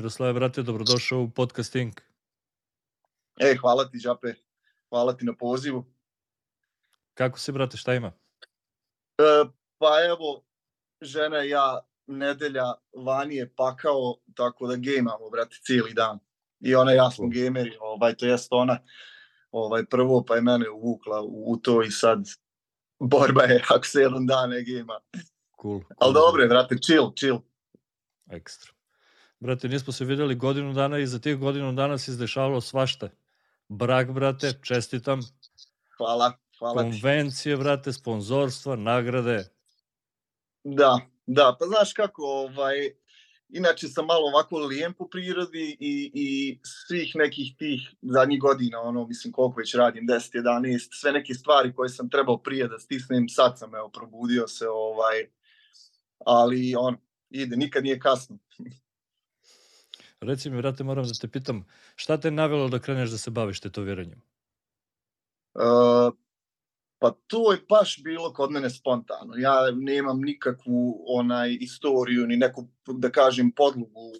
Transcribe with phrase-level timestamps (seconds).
[0.00, 2.00] Miroslave, brate, dobrodošao u podcast Inc.
[3.40, 4.32] E, hvala ti, Đape.
[4.88, 5.84] Hvala ti na pozivu.
[7.14, 8.12] Kako si, brate, šta ima?
[9.18, 9.44] E,
[9.78, 10.42] pa evo,
[11.00, 12.64] žena i ja nedelja
[12.96, 16.18] vani je pakao, tako da gejmamo, brate, cijeli dan.
[16.60, 18.78] I ona ja smo gejmeri, ovaj, to jest ona
[19.50, 22.24] ovaj, prvo, pa je mene uvukla u, u to i sad
[22.98, 25.00] borba je ako se jedan dan ne gejma.
[25.12, 25.80] Cool.
[25.80, 25.96] cool.
[25.98, 27.38] Ali dobro je, brate, chill, chill.
[28.30, 28.79] Ekstra.
[29.40, 33.08] Brate, nismo se videli godinu dana i za tih godinu dana se izdešavalo svašta.
[33.68, 35.20] Brak, brate, čestitam.
[35.96, 36.90] Hvala, hvala ti.
[36.90, 39.44] Konvencije, brate, sponzorstva, nagrade.
[40.64, 42.90] Da, da, pa znaš kako, ovaj,
[43.48, 49.06] inače sam malo ovako lijem po prirodi i, i svih nekih tih zadnjih godina, ono,
[49.06, 53.28] mislim koliko već radim, 10, 11, sve neke stvari koje sam trebao prije da stisnem,
[53.28, 55.26] sad sam, evo, probudio se, ovaj,
[56.26, 56.96] ali on,
[57.30, 58.38] ide, nikad nije kasno.
[60.20, 61.64] Reci mi, brate, moram da te pitam,
[61.96, 64.20] šta te navelo da kreneš da se baviš tetoviranjem?
[65.54, 66.12] Uh,
[66.98, 69.36] pa to je baš bilo kod mene spontano.
[69.36, 74.12] Ja nemam nikakvu onaj istoriju ni neku da kažem podlogu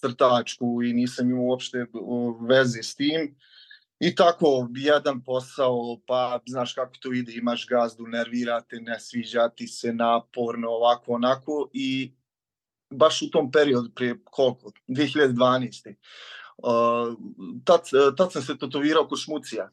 [0.00, 1.86] crtačku i nisam imao uopšte
[2.48, 3.36] veze s tim.
[4.00, 9.66] I tako, jedan posao, pa znaš kako to ide, imaš gazdu, nervirate, ne sviđa ti
[9.66, 11.70] se, naporno, ovako, onako.
[11.72, 12.12] I
[12.96, 15.94] baš u tom periodu, prije koliko, 2012.
[16.56, 17.18] Uh,
[17.64, 17.80] tad,
[18.16, 19.70] tad sam se tetovirao kod Šmucija.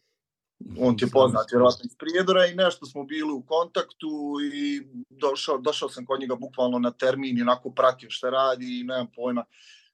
[0.79, 5.57] On ti je poznat, vjerovatno iz Prijedora i nešto smo bili u kontaktu i došao,
[5.57, 9.45] došao sam kod njega bukvalno na termin i onako pratio šta radi i nemam pojma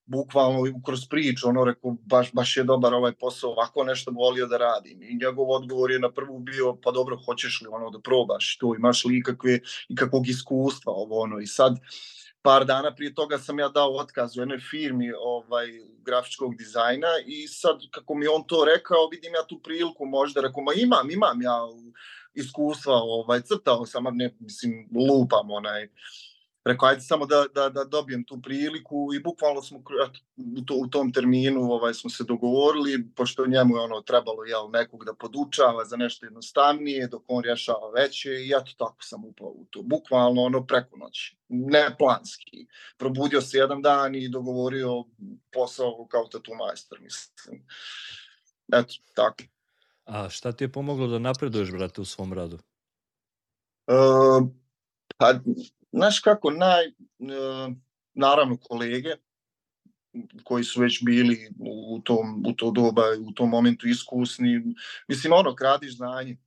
[0.07, 4.57] bukvalno kroz priču, ono rekao, baš, baš je dobar ovaj posao, ovako nešto volio da
[4.57, 5.03] radim.
[5.03, 8.75] I njegov odgovor je na prvu bio, pa dobro, hoćeš li ono da probaš to,
[8.75, 11.39] imaš li ikakve, ikakvog iskustva, ovo ono.
[11.39, 11.79] I sad,
[12.41, 15.67] par dana prije toga sam ja dao otkaz u jednoj firmi ovaj,
[16.05, 20.63] grafičkog dizajna i sad kako mi on to rekao, vidim ja tu priliku možda, rekao,
[20.63, 21.59] ma imam, imam ja
[22.33, 25.89] iskustva, ovaj, crtao sam, ne, mislim, lupam onaj,
[26.67, 29.79] rekao, ajde samo da, da, da dobijem tu priliku i bukvalno smo
[30.57, 34.69] u, to, u tom terminu ovaj, smo se dogovorili, pošto njemu je ono trebalo jel,
[34.69, 39.25] nekog da podučava za nešto jednostavnije, dok on rješava veće i ja to tako sam
[39.25, 42.67] upao u to, bukvalno ono preko noći, ne planski.
[42.97, 45.03] Probudio se jedan dan i dogovorio
[45.53, 47.65] posao kao tatu majstor, mislim.
[48.73, 49.43] Eto, tako.
[50.05, 52.59] A šta ti je pomoglo da napreduješ, brate, u svom radu?
[53.87, 54.47] Uh,
[55.17, 55.33] pa,
[55.91, 56.93] znaš kako, naj, e,
[58.13, 59.15] naravno kolege
[60.43, 61.49] koji su već bili
[61.89, 64.75] u tom, u to doba, u tom momentu iskusni,
[65.07, 66.37] mislim ono, kradiš znanje,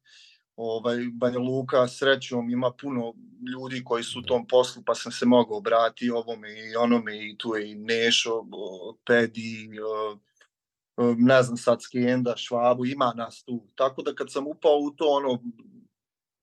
[0.56, 3.14] ovaj, Banja Luka srećom ima puno
[3.52, 7.36] ljudi koji su u tom poslu, pa sam se mogao obrati ovome i onome i
[7.38, 8.44] tu je i Nešo,
[9.06, 9.68] Pedi,
[11.16, 13.66] ne znam sad Skenda, Švabu, ima nas tu.
[13.74, 15.42] Tako da kad sam upao u to, ono,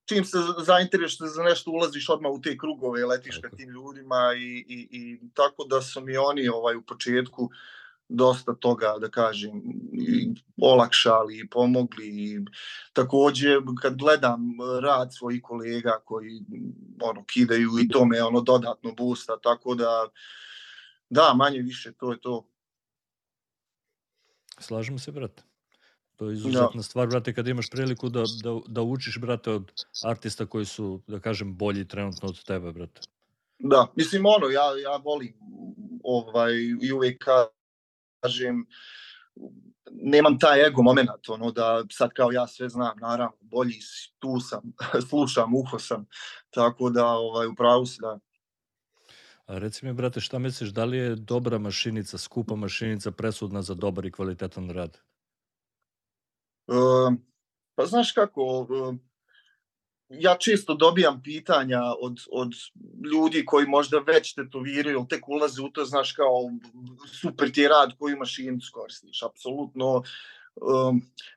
[0.09, 4.66] čim se zainteresuješ za nešto ulaziš odmah u te krugove, letiš ka tim ljudima i,
[4.68, 7.50] i, i tako da su mi oni ovaj u početku
[8.09, 9.62] dosta toga, da kažem,
[9.94, 12.07] i olakšali i pomogli.
[12.07, 12.40] I
[12.94, 14.41] takođe, kad gledam
[14.81, 16.41] rad svojih kolega koji
[17.01, 20.07] ono, kidaju i to me ono dodatno busta, tako da
[21.09, 22.47] da, manje više, to je to.
[24.59, 25.47] Slažem se, brate.
[26.18, 26.84] To je izuzetna da.
[26.84, 29.72] stvar, brate, kad imaš priliku da, da, da učiš, brate, od
[30.04, 33.02] artista koji su, da kažem, bolji trenutno od tebe, brate.
[33.60, 35.34] Da, mislim, ono, ja, ja volim
[36.04, 37.26] ovaj, i uvek
[38.22, 38.66] kažem,
[39.92, 44.40] nemam taj ego moment, ono, da sad kao ja sve znam, naravno, bolji si, tu
[44.40, 44.74] sam,
[45.10, 46.06] slušam, uho sam,
[46.50, 48.20] tako da, ovaj, upravo si da.
[49.46, 53.74] A reci mi, brate, šta misliš, da li je dobra mašinica, skupa mašinica presudna za
[53.74, 55.06] dobar i kvalitetan rad?
[57.75, 58.68] Pa znaš kako,
[60.10, 62.52] ja često dobijam pitanja od, od
[63.14, 66.52] ljudi koji možda već tetoviraju, tek ulaze u to, znaš kao,
[67.22, 70.04] super ti je rad koju mašinicu koristiš, apsolutno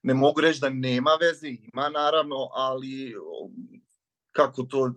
[0.03, 3.15] ne mogu reći da nema veze, ima naravno, ali
[4.33, 4.93] kako to,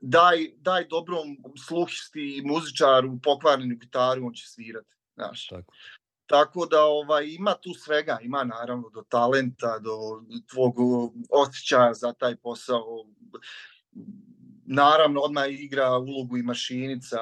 [0.00, 1.36] daj, daj dobrom
[1.66, 5.46] sluhisti muzičaru pokvarenu gitaru, on će svirati, znaš.
[5.46, 5.72] Tako.
[6.26, 10.74] Tako da ovaj ima tu svega, ima naravno do talenta, do tvog
[11.30, 13.06] osjećaja za taj posao.
[14.66, 17.18] Naravno odmah igra ulogu i mašinica.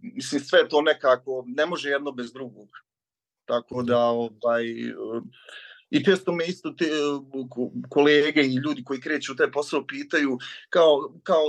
[0.00, 2.68] Mislim sve to nekako ne može jedno bez drugog.
[3.44, 4.64] Tako da ovaj
[5.92, 6.84] I često me isto te
[7.88, 10.38] kolege i ljudi koji kreću u taj posao pitaju
[10.70, 11.42] kao, kao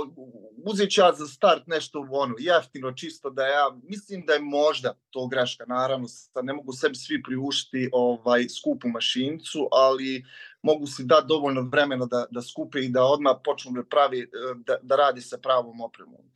[0.56, 4.94] uzet ću ja za start nešto ono, jeftino, čisto da ja, mislim da je možda
[5.10, 10.24] to greška, naravno, sad ne mogu sebi svi priuštiti ovaj, skupu mašincu, ali
[10.62, 14.26] mogu si dati dovoljno vremena da, da skupe i da odmah počnu da, pravi,
[14.66, 16.30] da, da radi sa pravom opremom.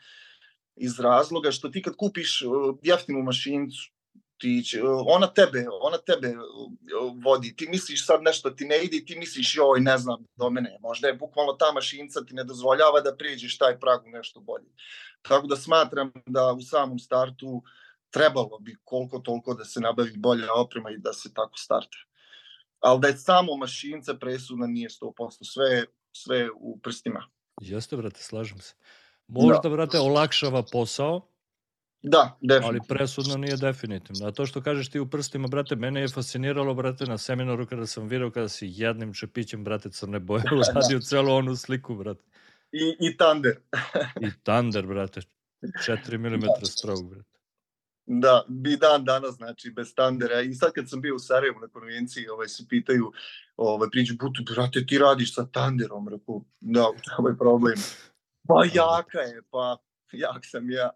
[0.76, 2.43] Iz razloga što ti kad kupiš
[2.82, 3.90] jeftinu mašincu,
[4.38, 6.35] ti će, ona tebe, ona tebe
[7.25, 10.79] vodi, ti misliš sad nešto ti ne ide ti misliš joj ne znam do mene,
[10.81, 14.69] možda je bukvalno ta mašinca ti ne dozvoljava da prijeđeš taj prag u nešto bolje.
[15.23, 17.62] Tako da smatram da u samom startu
[18.11, 21.99] trebalo bi koliko toliko da se nabavi bolja oprema i da se tako starta.
[22.81, 27.26] Ali da je samo mašinca presudna nije 100%, sve, sve u prstima.
[27.61, 28.75] Jeste, brate, slažem se.
[29.26, 29.69] Možda, da.
[29.69, 31.29] brate, olakšava posao,
[32.02, 32.68] Da, definitivno.
[32.68, 34.26] Ali presudno nije definitivno.
[34.26, 37.86] A to što kažeš ti u prstima, brate, mene je fasciniralo, brate, na seminaru kada
[37.86, 42.22] sam vidio kada si jednim čepićem, brate, crne boje uradio celu onu sliku, brate.
[42.72, 43.56] I, i Thunder.
[44.20, 45.20] I Thunder, brate.
[45.62, 47.38] 4 mm strog, brate.
[48.10, 50.40] Da, bi dan danas, znači, bez Thundera.
[50.40, 53.12] I sad kad sam bio u Sarajevu na konvenciji, ovaj, se pitaju,
[53.56, 56.86] ovaj, priđu putu, brate, ti radiš sa Thunderom, rekao, da,
[57.18, 57.74] ovaj problem.
[58.48, 59.76] Pa jaka je, pa
[60.25, 60.90] jak sam ja.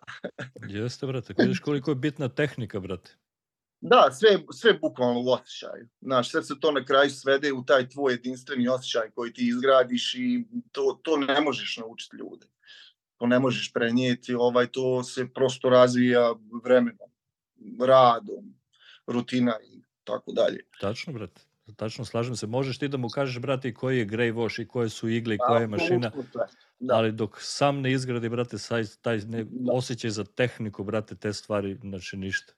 [0.69, 3.17] Jeste, brate, vidiš koliko je bitna tehnika, brate.
[3.81, 5.88] Da, sve, sve bukvalno u osjećaju.
[6.00, 10.14] Znaš, sve se to na kraju svede u taj tvoj jedinstveni osjećaj koji ti izgradiš
[10.14, 12.47] i to, to ne možeš naučiti ljude.
[13.17, 16.35] To ne možeš prenijeti, ovaj, to se prosto razvija
[16.65, 17.11] vremenom,
[17.81, 18.55] radom,
[19.06, 20.61] rutina i tako dalje.
[20.81, 21.41] Tačno, brate.
[21.76, 22.47] Tačno, slažem se.
[22.47, 25.38] Možeš ti da mu kažeš, brate, koji je grey wash i koje su igle i
[25.38, 26.11] koja je mašina.
[26.82, 26.94] Da.
[26.94, 29.73] Ali dok sam ne izgradi, brate, saj, taj ne, da.
[29.73, 32.52] osjećaj za tehniku, brate, te stvari, znači ništa.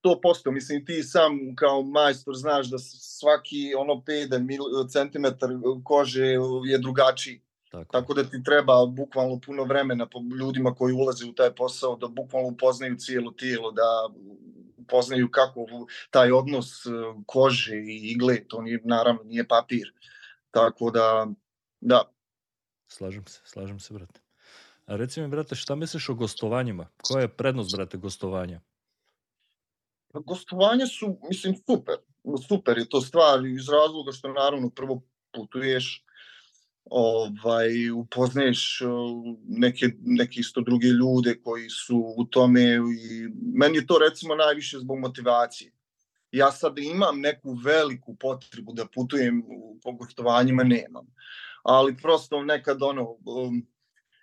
[0.00, 5.50] To posto, mislim, ti sam kao majstor znaš da svaki ono 5 centimetar
[5.84, 6.24] kože
[6.64, 7.40] je drugačiji.
[7.70, 7.92] Tako.
[7.92, 12.08] Tako da ti treba bukvalno puno vremena po ljudima koji ulaze u taj posao da
[12.08, 14.08] bukvalno upoznaju cijelo tijelo, da
[14.76, 15.66] upoznaju kako
[16.10, 16.90] taj odnos e,
[17.26, 19.92] kože i igle, to nije, naravno nije papir.
[20.50, 21.26] Tako da,
[21.80, 22.02] da,
[22.88, 24.20] Slažem se, slažem se, brate.
[24.86, 26.88] A reci mi, brate, šta misliš o gostovanjima?
[27.02, 28.60] Koja je prednost, brate, gostovanja?
[30.12, 31.96] Pa gostovanja su, mislim, super.
[32.48, 35.02] Super je to stvar iz razloga što naravno prvo
[35.32, 36.04] putuješ,
[36.84, 38.82] ovaj, upoznaješ
[39.48, 42.62] neke, neke isto druge ljude koji su u tome
[43.00, 45.72] i meni je to recimo najviše zbog motivacije.
[46.32, 49.42] Ja sad imam neku veliku potrebu da putujem
[49.82, 51.06] po gostovanjima, nemam
[51.68, 53.66] ali prosto nekad ono, um,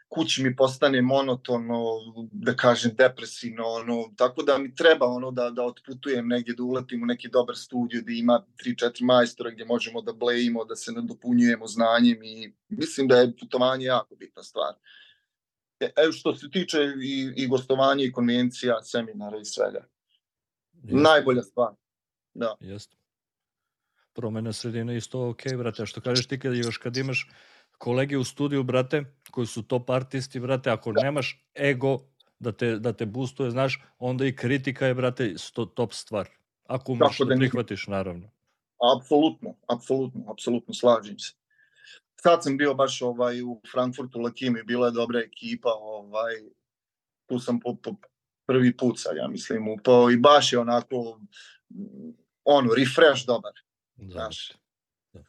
[0.08, 1.84] kući mi postane monotono,
[2.32, 7.04] da kažem depresivno, ono, tako da mi treba ono da, da otputujem negdje, da uletim
[7.04, 11.68] u neki dobar studio gdje ima 3-4 majstora gdje možemo da blejimo, da se nadopunjujemo
[11.68, 14.74] znanjem i mislim da je putovanje jako bitna stvar.
[15.80, 19.88] E, evo što se tiče i, i gostovanja i konvencija, seminara i svega.
[20.74, 21.02] Jeste.
[21.02, 21.74] Najbolja stvar.
[22.34, 22.56] Da.
[22.60, 23.05] Jeste
[24.16, 25.86] promena sredine isto ok, brate.
[25.86, 27.30] Što kažeš ti kad još kad imaš
[27.78, 31.04] kolege u studiju, brate, koji su top artisti, brate, ako da.
[31.04, 32.00] nemaš ego
[32.40, 36.30] da te, da te boostuje, znaš, onda i kritika je, brate, sto, top stvar.
[36.66, 38.30] Ako umeš da, da prihvatiš, naravno.
[38.98, 41.34] Apsolutno, apsolutno, apsolutno, slažem se.
[42.22, 46.34] Sad sam bio baš ovaj u Frankfurtu, Lakimi, bila je dobra ekipa, ovaj,
[47.26, 47.96] tu sam po, po
[48.46, 51.20] prvi put sad, ja mislim, upao i baš je onako,
[52.44, 53.52] ono, refresh dobar.
[53.98, 54.52] Znaš.
[55.14, 55.24] Da.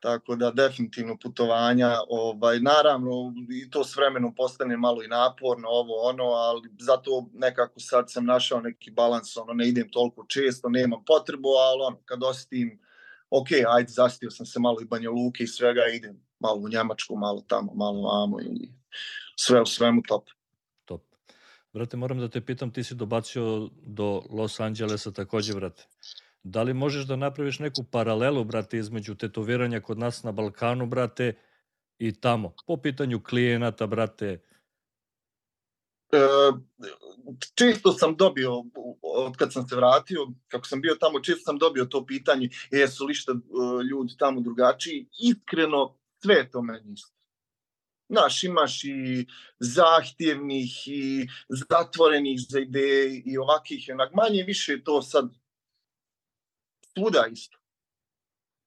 [0.00, 6.08] Tako da definitivno putovanja, ovaj, naravno i to s vremenom postane malo i naporno, ovo
[6.08, 11.04] ono, ali zato nekako sad sam našao neki balans, ono, ne idem toliko često, nemam
[11.04, 12.80] potrebu, ali ono, kad osjetim,
[13.30, 17.16] ok, ajde, zastio sam se malo i Banja Luke i svega, idem malo u Njemačku,
[17.16, 18.72] malo tamo, malo vamo i
[19.36, 20.24] sve u svemu top.
[20.84, 21.02] Top.
[21.72, 25.86] Brate, moram da te pitam, ti si dobacio do Los Angelesa takođe, brate.
[26.42, 31.34] Da li možeš da napraviš neku paralelu, brate, između tetoviranja kod nas na Balkanu, brate,
[31.98, 32.54] i tamo?
[32.66, 34.42] Po pitanju klijenata, brate.
[36.12, 36.18] E,
[37.54, 38.64] čisto sam dobio,
[39.02, 43.06] od kad sam se vratio, kako sam bio tamo, čisto sam dobio to pitanje, jesu
[43.06, 43.36] li šta e,
[43.90, 45.08] ljudi tamo drugačiji.
[45.20, 47.12] Iskreno, sve to meni isto.
[48.08, 49.26] Znaš, imaš i
[49.58, 55.41] zahtjevnih i zatvorenih za ideje i ovakih, onak manje više to sad
[56.98, 57.58] svuda isto.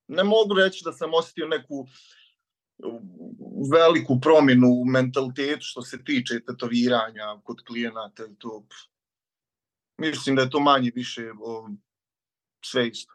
[0.07, 1.87] Ne mogu reći da sam osetio neku
[3.71, 8.65] veliku promjenu u mentalitetu što se tiče tetoviranja kod klijenata i to.
[9.97, 11.69] Mislim da je to manje više o,
[12.65, 13.13] sve isto.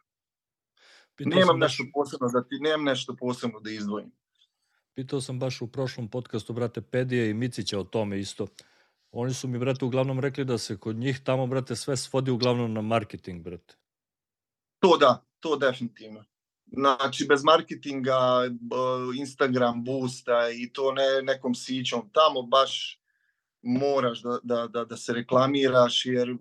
[1.17, 1.91] Pitao nemam nešto baš...
[1.95, 4.13] posebno da ti, nemam nešto posebno da izdvojim.
[4.95, 8.47] Pitao sam baš u prošlom podcastu, brate, Pedije i Micića o tome isto.
[9.11, 12.73] Oni su mi, brate, uglavnom rekli da se kod njih tamo, brate, sve svodi uglavnom
[12.73, 13.80] na marketing, brate.
[14.81, 16.25] To da, to definitivno.
[16.73, 18.19] Znači, bez marketinga,
[19.19, 23.01] Instagram boosta i to ne nekom sićom, tamo baš
[23.63, 26.37] moraš da, da, da, da se reklamiraš, jer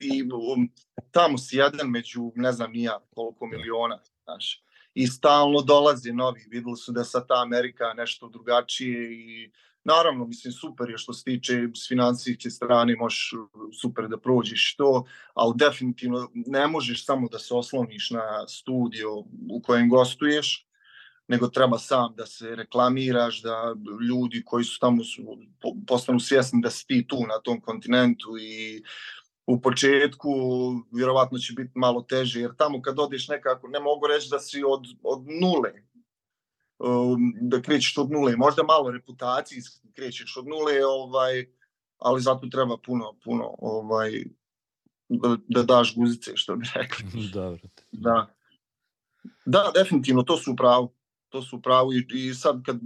[0.00, 0.72] i um,
[1.10, 3.56] tamo si jedan među ne znam nija koliko da.
[3.56, 4.62] miliona, znaš.
[4.94, 9.50] I stalno dolaze novi, videli su da sa ta Amerika nešto drugačije i
[9.86, 13.30] naravno, mislim, super je što se tiče s financijske strane, možeš
[13.80, 19.16] super da prođeš to, ali definitivno ne možeš samo da se osloniš na studio
[19.50, 20.66] u kojem gostuješ,
[21.28, 23.74] nego treba sam da se reklamiraš, da
[24.08, 25.22] ljudi koji su tamo su,
[25.86, 28.82] postanu svjesni da si ti tu na tom kontinentu i
[29.46, 30.30] u početku
[30.92, 34.62] vjerovatno će biti malo teže, jer tamo kad odeš nekako, ne mogu reći da si
[34.66, 35.85] od, od nule,
[37.40, 41.46] da krećeš od nule, možda malo reputacijski krećeš od nule, ovaj,
[41.98, 44.24] ali zato treba puno, puno ovaj,
[45.08, 47.04] da, da daš guzice, što bi rekli.
[47.34, 47.56] da.
[47.92, 48.34] Da.
[49.44, 50.96] Da, definitivno, to su pravo
[51.28, 52.76] to su pravo i, i sad kad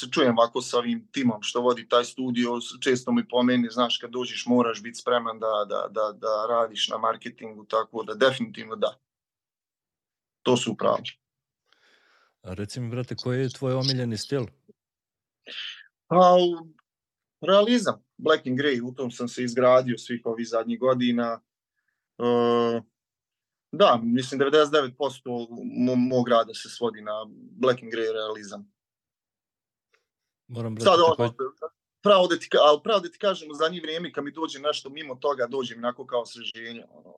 [0.00, 2.50] se čujem ovako sa ovim timom što vodi taj studio,
[2.80, 6.98] često mi pomeni, znaš, kad dođeš moraš biti spreman da, da, da, da radiš na
[6.98, 8.98] marketingu, tako da definitivno da.
[10.42, 10.98] To su pravo.
[12.44, 14.46] A reci mi, brate, koji je tvoj omiljeni stil?
[16.06, 16.36] Pa,
[17.40, 21.40] realizam, Black and Grey, u tom sam se izgradio svih ovih zadnjih godina.
[22.18, 22.82] Uh,
[23.78, 28.72] Da, mislim 99% mog rada se svodi na black and grey realizam.
[30.46, 31.34] Moram brati Sad, ono,
[32.04, 34.90] pravo da ti, ali pravo da ti kažem, u zadnje vrijeme kad mi dođe nešto
[34.90, 37.14] mimo toga, dođe mi onako kao osveženje, ono,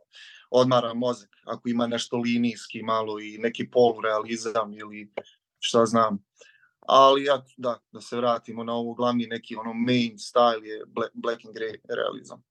[0.51, 5.13] odmara mozak, ako ima nešto linijski malo i neki polurealizam ili
[5.59, 6.19] šta znam.
[6.81, 11.11] Ali ja, da, da se vratimo na ovo glavni neki ono main style je black,
[11.15, 12.43] black and grey realizam.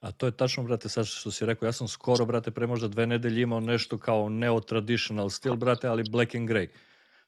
[0.00, 2.88] A to je tačno, brate, sad što si rekao, ja sam skoro, brate, pre možda
[2.88, 6.68] dve nedelje imao nešto kao neo-traditional stil, brate, ali black and grey.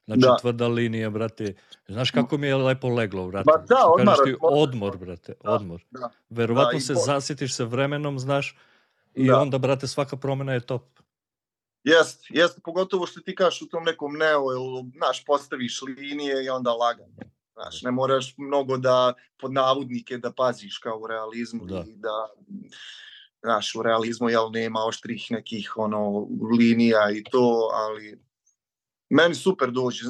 [0.05, 0.37] Znači, da.
[0.41, 1.55] tvrda linija, brate.
[1.87, 3.45] Znaš kako mi je lepo leglo, brate?
[3.45, 4.15] Ba da, odmor.
[4.25, 5.83] Ti, odmor, brate, da, odmor.
[5.91, 8.57] Da, Verovatno da, se zasjetiš se vremenom, znaš,
[9.13, 9.39] i da.
[9.39, 10.99] onda, brate, svaka promena je top.
[11.83, 14.43] Jest, jest, pogotovo što ti kažeš u tom nekom neo,
[14.95, 17.13] znaš, postaviš linije i onda lagano.
[17.53, 21.83] Znaš, ne moraš mnogo da, pod navodnike, da paziš kao u realizmu da.
[21.87, 22.29] i da,
[23.41, 26.27] znaš, u realizmu, jel, nema oštrih nekih, ono,
[26.59, 28.19] linija i to, ali
[29.13, 30.03] meni super dođe.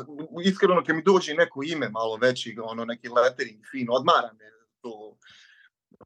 [0.45, 4.45] Iskreno, kad mi dođe neko ime malo veći, ono, neki lettering fin, odmara me
[4.81, 5.17] to,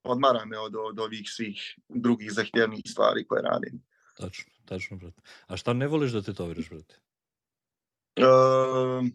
[0.04, 3.84] odmara me od, od ovih svih drugih zahtjevnih stvari koje radim.
[4.18, 5.22] Tačno, tačno, brate.
[5.48, 6.96] A šta ne voliš da te to vidiš, brate?
[8.18, 9.06] Uh,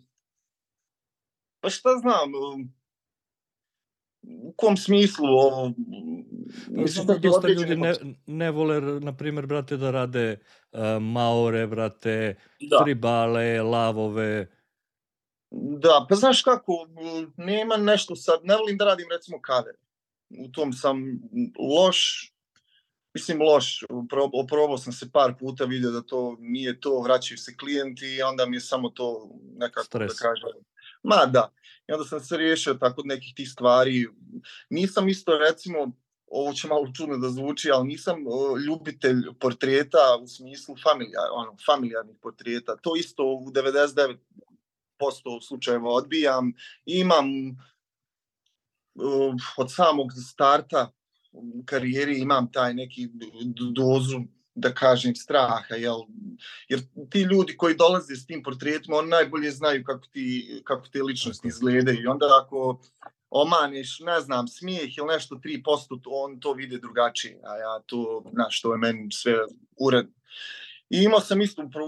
[1.62, 2.32] Pa šta znam,
[4.22, 5.72] u kom smislu ovo...
[6.74, 7.94] Pa mislim da dosta ljudi ne,
[8.26, 10.38] ne vole, na primjer, brate, da rade
[10.72, 12.84] uh, maore, brate, da.
[12.84, 14.48] tribale, lavove.
[15.54, 16.72] Da, pa znaš kako,
[17.36, 19.74] nema nešto sad, ne volim da radim recimo kaver.
[20.38, 21.20] U tom sam
[21.76, 22.30] loš,
[23.14, 23.84] mislim loš,
[24.32, 28.46] oprobao sam se par puta, vidio da to nije to, vraćaju se klijenti i onda
[28.46, 30.12] mi je samo to nekako Stres.
[30.12, 30.71] da kažem
[31.02, 31.52] Ma da.
[31.88, 34.06] I onda sam se riješio tako nekih tih stvari.
[34.70, 35.92] Nisam isto recimo,
[36.26, 38.18] ovo će malo čudno da zvuči, ali nisam
[38.66, 42.76] ljubitelj portreta u smislu familijar, ono, familijarnih portreta.
[42.76, 44.16] To isto u 99%
[45.48, 46.52] slučajeva odbijam.
[46.86, 47.26] Imam
[49.56, 50.92] od samog starta
[51.64, 53.08] karijeri imam taj neki
[53.72, 54.20] dozu
[54.54, 56.00] da kažem, straha, jel?
[56.68, 56.80] Jer
[57.10, 61.48] ti ljudi koji dolaze s tim portretima, oni najbolje znaju kako ti, kako te ličnosti
[61.48, 62.02] izgledaju.
[62.02, 62.80] I onda ako
[63.30, 67.40] omaneš, ne znam, smijeh ili nešto 3%, on to vide drugačije.
[67.44, 69.34] A ja to, znaš, to je meni sve
[69.76, 70.12] uredno.
[70.90, 71.84] I imao sam isto pro,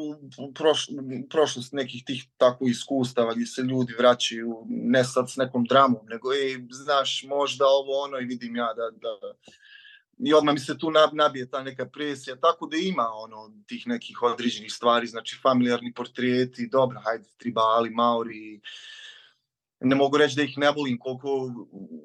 [0.54, 0.86] proš,
[1.30, 6.32] prošlost nekih tih tako iskustava gdje se ljudi vraćaju ne sad s nekom dramom, nego
[6.32, 9.34] ej, znaš, možda ovo ono i vidim ja da, da
[10.18, 14.22] i odmah mi se tu nabije ta neka presija, tako da ima ono tih nekih
[14.22, 18.60] određenih stvari, znači familijarni portreti, dobro, hajde, tribali, maori,
[19.80, 21.50] ne mogu reći da ih ne volim koliko,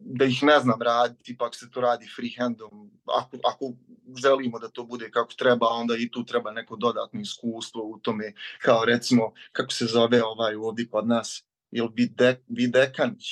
[0.01, 3.73] da ih ne znam raditi, ipak se to radi freehandom, ako, ako
[4.21, 8.33] želimo da to bude kako treba, onda i tu treba neko dodatno iskustvo u tome,
[8.61, 13.25] kao recimo, kako se zove ovaj ovdje kod nas, Videk, Videkanić?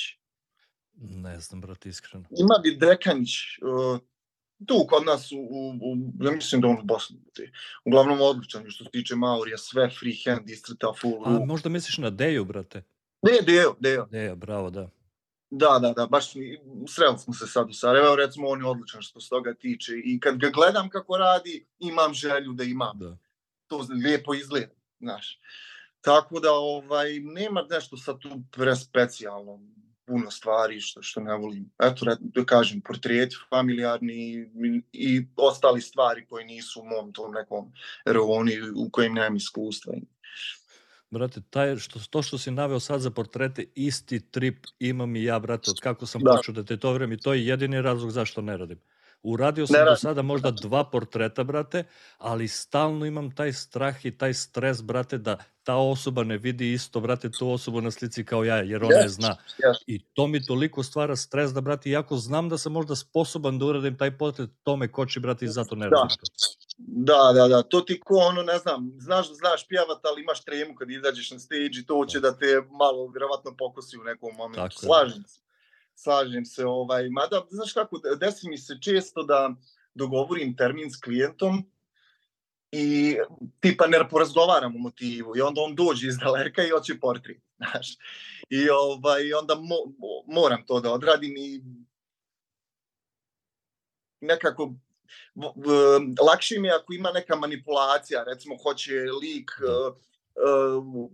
[1.00, 2.24] Ne znam, brate, iskreno.
[2.30, 3.30] Ima Videkanić,
[3.62, 4.00] uh,
[4.66, 7.16] tu kod nas, u, u, u, ja mislim da on u Bosni.
[7.84, 11.26] Uglavnom odličan, što se tiče Maurija, sve freehand, istrta, full.
[11.26, 12.82] A možda misliš na Deju, brate?
[13.22, 14.06] Ne, Dejo, Dejo.
[14.10, 14.90] Deja, bravo, da.
[15.50, 16.32] Da, da, da, baš
[16.88, 20.20] sreli smo se sad u Sarajevo, recimo on je odličan što se toga tiče i
[20.20, 22.98] kad ga gledam kako radi, imam želju da imam.
[22.98, 23.16] Da.
[23.66, 25.40] To lijepo izgleda, znaš.
[26.00, 29.60] Tako da ovaj nema nešto sad tu prespecijalno
[30.08, 31.70] puno stvari što što ne volim.
[31.82, 34.46] Eto da kažem portreti familijarni i,
[34.92, 37.72] i ostali stvari koji nisu u mom tom nekom
[38.04, 39.94] reoni u kojem nemam iskustva.
[41.10, 45.38] Brate, taj, što, to što si naveo sad za portrete, isti trip imam i ja,
[45.38, 46.30] brate, od kako sam da.
[46.30, 48.80] počeo da te to vrem i to je jedini razlog zašto ne radim.
[49.22, 51.84] Uradio sam do sada možda dva portreta, brate,
[52.18, 57.00] ali stalno imam taj strah i taj stres, brate, da ta osoba ne vidi isto,
[57.00, 59.36] brate, tu osobu na slici kao ja, jer ona yes, je zna.
[59.58, 59.82] Yes.
[59.86, 63.66] I to mi toliko stvara stres da, brate, iako znam da sam možda sposoban da
[63.66, 65.96] uradim taj portret, to me koči, brate, i zato ne da.
[65.96, 66.24] radim to.
[66.78, 70.44] Da, da, da, to ti ko ono, ne znam, znaš da znaš pjevat, ali imaš
[70.44, 74.04] tremu kad izađeš na stage i to će da, da te malo vjerovatno pokosi u
[74.04, 74.60] nekom momentu.
[74.60, 75.47] Tako Slažem se
[75.98, 79.54] slažem se, ovaj, mada, znaš kako, desi mi se često da
[79.94, 81.70] dogovorim termin s klijentom
[82.72, 83.16] i
[83.60, 87.96] tipa ne porazgovaram o motivu i onda on dođe iz daleka i hoće portret, znaš.
[88.50, 89.76] I ovaj, onda mo,
[90.26, 91.62] moram to da odradim i
[94.20, 94.74] nekako
[96.22, 99.96] lakše mi ako ima neka manipulacija, recimo hoće lik uh,
[100.76, 101.10] uh,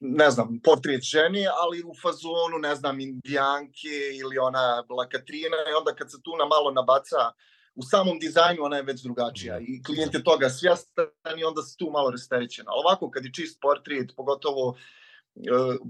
[0.00, 5.94] ne znam, portret žene, ali u fazonu, ne znam, indijanke ili ona Katrina i onda
[5.94, 7.32] kad se tu na malo nabaca
[7.76, 11.76] u samom dizajnu ona je već drugačija i klijent je toga svjestan i onda se
[11.76, 12.64] tu malo rasterećen.
[12.68, 14.76] Ali ovako kad je čist portret, pogotovo uh,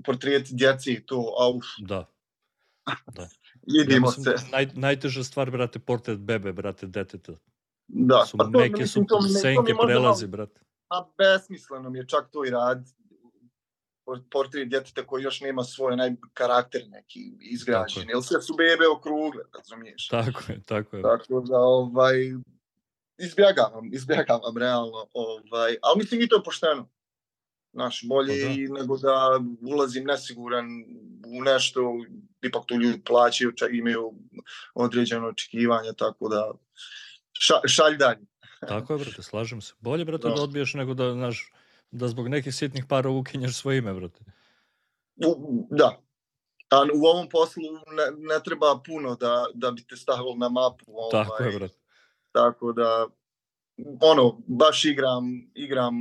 [0.04, 1.64] portret djece i to, auf.
[1.78, 2.06] Da.
[3.14, 3.28] Da.
[3.82, 4.30] Idimo ja se.
[4.30, 7.32] Da naj, najteža stvar, brate, portret bebe, brate, deteta.
[7.88, 10.60] Da, su pa to, neke mislim, su to, senke to prelazi, brate.
[10.88, 12.88] A besmisleno mi je čak to i rad
[14.30, 19.42] portret djeteta koji još nema svoj onaj karakter neki izgrađen, jer sve su bebe okrugle,
[19.56, 20.08] razumiješ?
[20.08, 21.02] Tako je, tako je.
[21.02, 22.16] Tako da, ovaj,
[23.18, 26.88] izbjegavam, izbjegavam realno, ovaj, ali mislim i to je pošteno.
[27.72, 28.80] Znaš, bolje pa da.
[28.80, 29.40] nego da
[29.74, 30.66] ulazim nesiguran
[31.26, 31.80] u nešto,
[32.42, 34.12] ipak tu ljudi plaćaju, čak imaju
[34.74, 36.52] određeno očekivanje, tako da
[37.32, 38.26] ša, šalj dalje.
[38.68, 39.74] Tako je, brate, slažem se.
[39.80, 41.52] Bolje, brate, da, da odbiješ nego da, znaš,
[41.90, 44.20] da zbog nekih sitnih para ukinješ svoje ime, brate.
[45.26, 46.02] U, da.
[46.70, 47.62] A u ovom poslu
[47.96, 50.84] ne, ne treba puno da, da bi te stavilo na mapu.
[50.88, 51.74] Ovaj, tako je, brate.
[52.32, 53.06] Tako da,
[54.00, 55.94] ono, baš igram, igram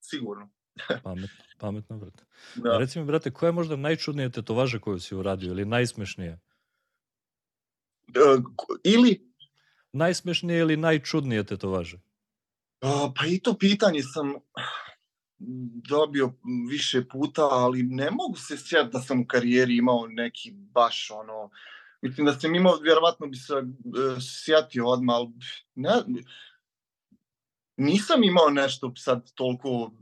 [0.00, 0.50] sigurno.
[1.04, 2.24] pametno, pametno, brate.
[2.54, 2.78] Da.
[2.78, 6.38] Reci mi, brate, koja je možda najčudnija tetovaža koju si uradio ili najsmešnija?
[8.08, 8.44] Uh,
[8.84, 9.32] ili?
[9.92, 11.96] Najsmešnije ili najčudnije tetovaže?
[11.96, 14.34] Uh, pa i to pitanje sam
[15.88, 16.32] dobio
[16.70, 21.50] više puta, ali ne mogu se sjetiti da sam u karijeri imao neki baš ono,
[22.02, 23.62] mislim da sam imao, vjerovatno bi se uh,
[24.44, 25.28] sjetio odmah, ali
[25.74, 25.90] ne,
[27.76, 29.92] nisam imao nešto sad toliko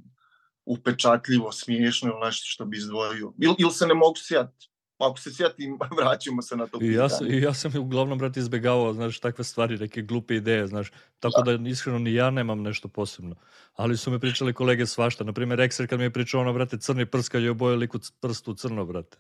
[0.64, 3.32] upečatljivo, smiješno ili nešto što bi izdvojio.
[3.38, 4.69] Ili, ili se ne mogu sjetiti
[5.00, 6.92] ako se sjetim, vraćamo se na to pitanje.
[6.92, 10.66] I ja, sam, I ja sam uglavnom, brate, izbegavao, znaš, takve stvari, neke glupe ideje,
[10.66, 11.56] znaš, tako da.
[11.56, 13.36] da iskreno ni ja nemam nešto posebno.
[13.74, 16.78] Ali su mi pričali kolege svašta, na primjer, Ekser kad mi je pričao ono, brate,
[16.78, 19.16] crni prst kad je oboje liku prstu crno, brate.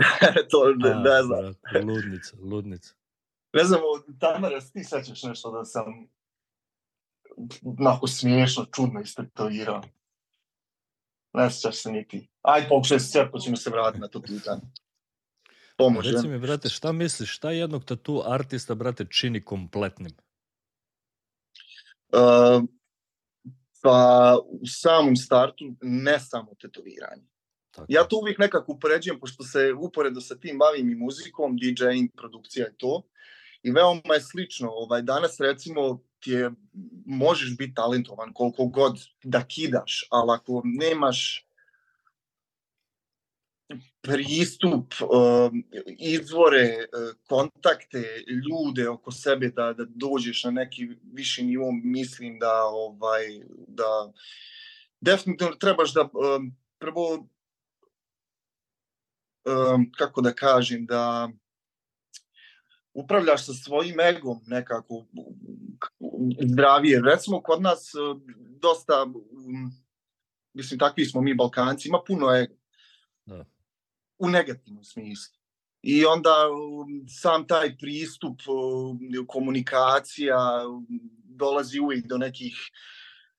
[0.50, 1.40] to ne, A, ne znam.
[1.40, 2.94] Brate, ludnica, ludnica.
[3.52, 3.80] Ne znam,
[4.18, 5.84] Tamara, ti sećaš nešto da sam
[7.78, 9.82] onako smiješno, čudno istetovirao?
[11.32, 12.28] Ne sećaš se niti.
[12.42, 14.62] Ajde, pokušaj se sjeti, pa ćemo se vratiti na to pitanje
[15.76, 16.06] pomoć.
[16.06, 20.12] Reci mi, brate, šta misliš, šta jednog tatu artista, brate, čini kompletnim?
[22.12, 22.64] Uh,
[23.82, 27.26] pa u samom startu ne samo tetoviranje.
[27.70, 27.86] Tako.
[27.88, 32.66] Ja to uvijek nekako upoređujem, pošto se uporedo sa tim bavim i muzikom, DJing, produkcija
[32.68, 33.02] i to.
[33.62, 34.70] I veoma je slično.
[34.70, 36.50] Ovaj, danas recimo ti je,
[37.06, 41.48] možeš biti talentovan koliko god da kidaš, ali ako nemaš
[44.00, 45.64] pristup, um,
[45.98, 52.62] izvore, uh, kontakte, ljude oko sebe da, da dođeš na neki viši nivo, mislim da
[52.64, 54.12] ovaj da
[55.00, 57.28] definitivno trebaš da um, prvo
[59.44, 61.28] um, kako da kažem da
[62.94, 65.04] upravljaš sa svojim egom nekako
[66.50, 67.02] zdravije.
[67.04, 67.92] Recimo kod nas
[68.60, 69.06] dosta
[70.54, 72.54] mislim takvi smo mi Balkanci, ima puno ega.
[73.26, 73.53] Da
[74.18, 75.38] u negativnom smislu.
[75.82, 80.86] I onda um, sam taj pristup, um, komunikacija um,
[81.24, 82.56] dolazi uvijek do nekih...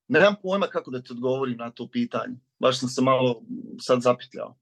[0.07, 2.35] Nemam pojma kako da te odgovorim na to pitanje.
[2.59, 3.43] Baš sam se malo
[3.81, 4.57] sad zapitljao.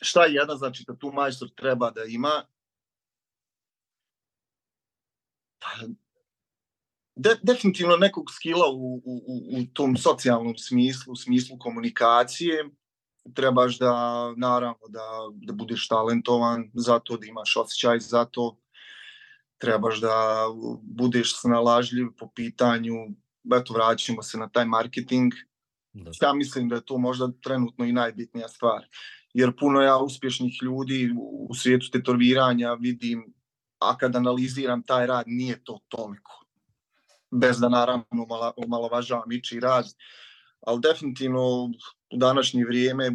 [0.00, 2.46] Šta je jedna, znači da tu majstor treba da ima?
[5.58, 5.68] Pa,
[7.14, 9.22] de, definitivno nekog skila u, u,
[9.58, 12.70] u tom socijalnom smislu, u smislu komunikacije,
[13.34, 13.94] trebaš da,
[14.36, 18.56] naravno, da, da budeš talentovan za to, da imaš osjećaj za to,
[19.58, 20.46] trebaš da
[20.82, 22.94] budeš snalažljiv po pitanju,
[23.54, 25.32] eto, vraćamo se na taj marketing.
[25.92, 26.10] Da.
[26.22, 28.86] Ja mislim da je to možda trenutno i najbitnija stvar.
[29.34, 31.10] Jer puno ja uspješnih ljudi
[31.48, 33.34] u svijetu tetoviranja vidim,
[33.78, 36.44] a kad analiziram taj rad, nije to toliko.
[37.30, 39.84] Bez da naravno omalovažavam ići rad,
[40.66, 41.70] ali definitivno
[42.12, 43.10] u današnje vrijeme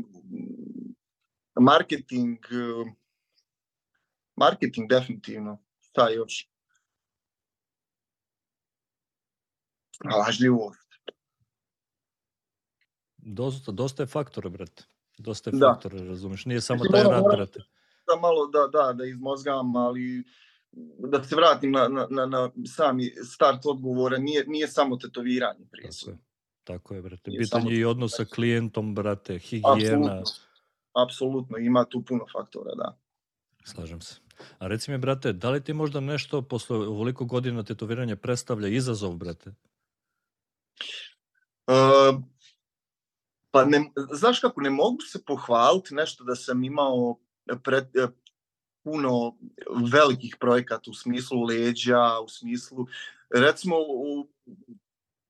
[1.60, 2.38] marketing
[4.36, 6.50] marketing definitivno šta još
[10.18, 10.86] lažljivost
[13.26, 14.84] dosta, dosta je faktora brate.
[15.18, 15.74] Dosta je da.
[15.74, 16.46] faktora razumeš?
[16.46, 17.60] Nije samo taj rad brate.
[18.08, 20.24] da malo da, da, da izmozgam ali
[21.12, 25.92] da se vratim na, na, na, na sami start odgovora nije, nije samo tetoviranje prije
[26.66, 27.32] Tako je, brate.
[27.38, 29.72] Pitanje i odnos sa klijentom, brate, higijena.
[29.74, 30.24] Apsolutno.
[30.94, 32.98] Apsolutno, ima tu puno faktora, da.
[33.64, 34.20] Slažem se.
[34.58, 39.16] A reci mi, brate, da li ti možda nešto posle ovoliko godina tetoviranja predstavlja izazov,
[39.16, 39.54] brate?
[41.68, 42.22] Uh,
[43.52, 47.20] pa ne, znaš kako, ne mogu se pohvaliti nešto da sam imao
[47.64, 47.88] pred,
[48.84, 49.38] puno
[49.92, 52.88] velikih projekata u smislu leđa, u smislu,
[53.30, 54.30] recimo u,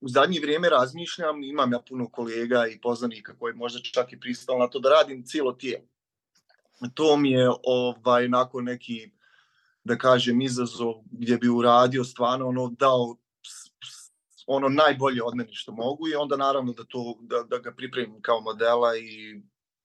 [0.06, 4.60] u zadnje vrijeme razmišljam, imam ja puno kolega i poznanika koji možda čak i pristali
[4.60, 5.84] na to da radim cijelo tijelo.
[6.94, 9.12] To mi je ovaj, nakon neki,
[9.84, 13.15] da kažem, izazov gdje bi uradio stvarno ono dao
[14.48, 18.22] ono najbolje od mene što mogu i onda naravno da to da, da ga pripremim
[18.22, 19.41] kao modela i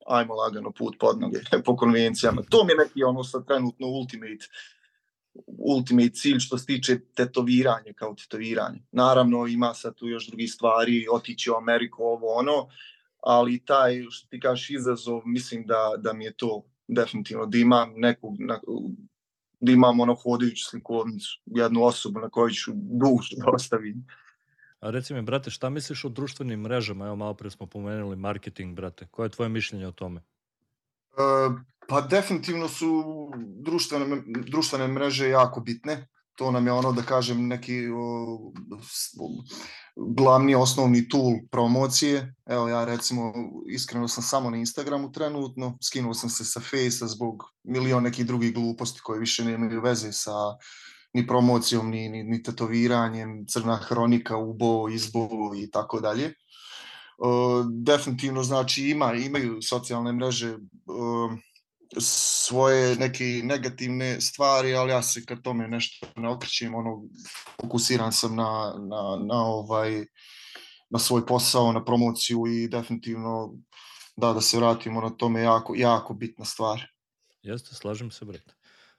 [0.07, 2.43] ajmo lagano put pod noge po konvencijama.
[2.51, 4.47] To mi je neki ono sa trenutno ultimate
[5.59, 8.83] ultimate cilj što se tiče tetoviranja kao tetoviranje.
[8.93, 12.69] Naravno ima sad tu još drugi stvari, otići u Ameriku, ovo ono,
[13.21, 17.93] ali taj što ti kažeš izazov, mislim da, da mi je to definitivno, da imam
[17.97, 18.61] neku, na,
[19.61, 24.07] da imam ono hodajuću slikovnicu, jednu osobu na kojoj ću dušu da ostavim.
[24.81, 27.07] A reci mi, brate, šta misliš o društvenim mrežama?
[27.07, 29.07] Evo malo pre smo pomenuli marketing, brate.
[29.11, 30.21] Koje je tvoje mišljenje o tome?
[31.12, 33.05] Uh, Pa definitivno su
[33.64, 36.07] društvene, društvene mreže jako bitne.
[36.35, 38.53] To nam je ono da kažem neki o,
[39.96, 42.35] glavni osnovni tool promocije.
[42.46, 43.33] Evo ja recimo
[43.68, 48.55] iskreno sam samo na Instagramu trenutno, skinuo sam se sa Face-a zbog milion nekih drugih
[48.55, 50.33] gluposti koje više nemaju veze sa
[51.12, 56.35] ni promocijom, ni, ni, ni tetoviranjem, crna hronika, ubo, izbo i tako dalje.
[57.83, 60.57] Definitivno znači ima, imaju socijalne mreže
[61.98, 67.03] svoje neke negativne stvari, ali ja se kad tome nešto ne okrećem, ono,
[67.61, 70.05] fokusiran sam na, na, na, ovaj,
[70.90, 73.55] na svoj posao, na promociju i definitivno
[74.16, 76.83] da, da se vratimo na tome jako, jako bitna stvar.
[77.42, 78.55] Jeste, slažem se, brate.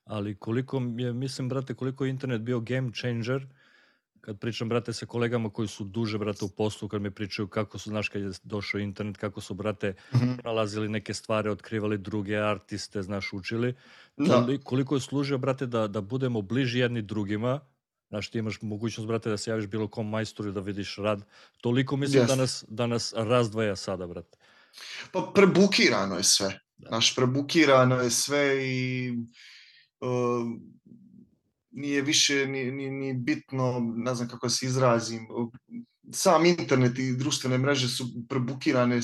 [0.05, 3.47] Ali koliko je, mislim, brate, koliko je internet bio game changer,
[4.21, 7.77] kad pričam, brate, sa kolegama koji su duže, brate, u poslu, kad mi pričaju kako
[7.77, 10.45] su, znaš, kad je došao internet, kako su, brate, mm -hmm.
[10.45, 13.75] nalazili neke stvari, otkrivali druge artiste, znaš, učili.
[14.17, 14.47] Da.
[14.63, 17.59] Koliko je služio, brate, da, da budemo bliži jedni drugima,
[18.09, 21.23] znaš, ti imaš mogućnost, brate, da se javiš bilo kom majstoru da vidiš rad.
[21.61, 22.27] Toliko mislim yes.
[22.27, 24.37] da, nas, da nas razdvaja sada, brate.
[25.11, 26.59] Pa prebukirano je sve.
[26.77, 26.87] Da.
[26.87, 29.11] Znaš, prebukirano je sve i
[29.99, 30.09] uh,
[31.71, 35.27] nije više ni, ni, ni bitno, ne znam kako se izrazim,
[36.13, 38.99] sam internet i društvene mreže su prebukirane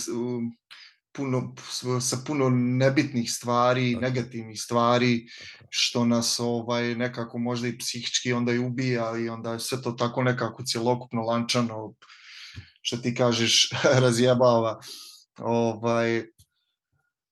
[1.17, 1.55] puno,
[2.01, 5.25] sa puno nebitnih stvari, negativnih stvari,
[5.69, 9.91] što nas ovaj nekako možda i psihički onda i ubija i onda je sve to
[9.91, 11.93] tako nekako cjelokupno lančano,
[12.81, 13.69] što ti kažeš,
[14.03, 14.79] razjebava.
[15.39, 16.25] Ovaj,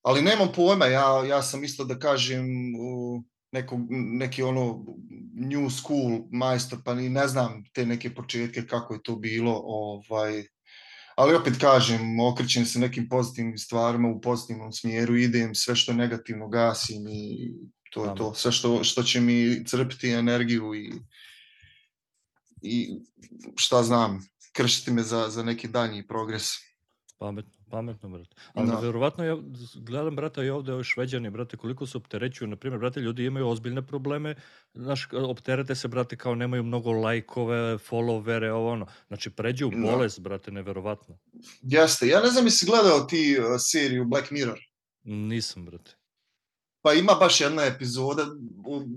[0.01, 2.45] ali nemam pojma, ja, ja sam isto da kažem,
[2.75, 3.23] uh,
[3.55, 4.85] neko, neki ono
[5.33, 10.43] new school majstor, pa ni ne znam te neke početke kako je to bilo, ovaj,
[11.15, 15.97] ali opet kažem, okrećem se nekim pozitivnim stvarima u pozitivnom smjeru, idem, sve što je
[15.97, 17.53] negativno gasim i
[17.91, 20.93] to je to, sve što, što će mi crpiti energiju i,
[22.61, 22.99] i
[23.55, 24.19] šta znam,
[24.51, 26.47] kršiti me za, za neki danji progres.
[27.19, 27.54] Pametno.
[27.69, 28.35] Pametno, brate.
[28.53, 28.79] Ali Da.
[28.79, 29.37] verovatno ja
[29.75, 32.47] gledam, brate, i ovde ovi šveđani, brate, koliko se opterećuju.
[32.47, 34.35] Na primjer, brate, ljudi imaju ozbiljne probleme.
[34.73, 38.85] Znaš, opterete se, brate, kao nemaju mnogo lajkove, followere, ovo ono.
[39.07, 39.77] Znači, pređu u Da.
[39.91, 41.17] bolest, brate, neverovatno.
[41.61, 42.07] Jeste.
[42.07, 44.59] Ja ne znam jesi gledao ti uh, seriju Black Mirror.
[45.03, 45.91] Nisam, brate.
[46.81, 48.25] Pa ima baš jedna epizoda,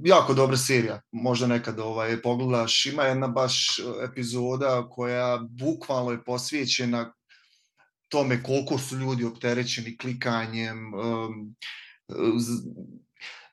[0.04, 6.24] jako dobra serija, možda nekad ovaj, pogledaš, ima jedna baš uh, epizoda koja bukvalno je
[6.24, 7.12] posvećena
[8.08, 10.94] tome koliko su ljudi opterećeni klikanjem.
[10.94, 11.56] Um,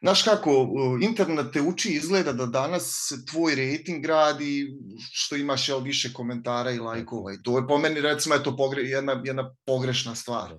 [0.01, 4.67] Znaš kako, uh, internet te uči izgleda da danas tvoj rating radi
[5.11, 8.57] što imaš jel, više komentara i lajkova i to je po meni recimo je to
[8.57, 10.49] pogre, jedna, jedna pogrešna stvar.
[10.49, 10.57] Da.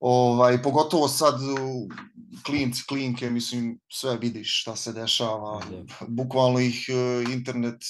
[0.00, 1.88] Ovaj, pogotovo sad u,
[2.46, 5.62] klinci, klinke, mislim, sve vidiš šta se dešava.
[5.70, 6.06] Da.
[6.08, 7.82] Bukvalno ih e, internet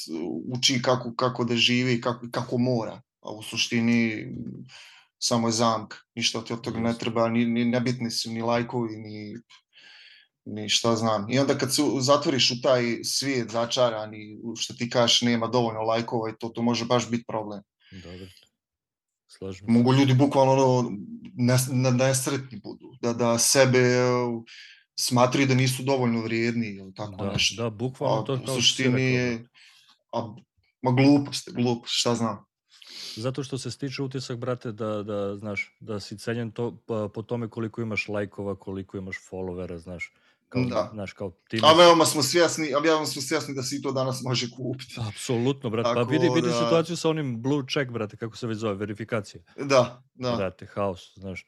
[0.57, 3.01] uči kako, kako da živi i kako, kako mora.
[3.21, 4.27] A u suštini
[5.19, 5.95] samo je zamk.
[6.15, 9.35] Ništa ti od toga ne treba, ni, ni nebitni su ni lajkovi, ni,
[10.47, 11.31] ni šta znam.
[11.31, 15.47] I onda kad se u- zatvoriš u taj svijet začarani, u što ti kažeš nema
[15.47, 17.63] dovoljno lajkova i to, to može baš biti problem.
[17.93, 18.47] Da, brate.
[19.29, 19.73] Slažem se.
[19.73, 20.91] Mogu ljudi bukvalno ono,
[21.35, 23.79] nes, ne- nesretni budu, da, da sebe
[24.97, 27.63] smatraju da nisu dovoljno vrijedni ili tako Da, nešto.
[27.63, 29.49] da, bukvalno A to u kao što si suštini je, brate.
[30.13, 30.35] a,
[30.83, 32.45] ma glupost, glupost, šta znam.
[33.21, 37.23] Zato što se stiče utisak, brate, da, da, znaš, da si cenjen to, pa, po
[37.23, 40.13] tome koliko imaš lajkova, koliko imaš followera, znaš.
[40.49, 40.91] Kao, Da.
[40.93, 43.93] Znaš, kao ti A veoma smo svjesni, a veoma smo svjesni da se i to
[43.93, 44.95] danas može kupiti.
[45.09, 45.89] Apsolutno, brate.
[45.89, 48.75] Pa Tako vidi, vidi da- situaciju sa onim blue check, brate, kako se već zove,
[48.75, 49.43] verifikacija.
[49.57, 50.37] Da, da.
[50.37, 51.47] Brate, haos, znaš.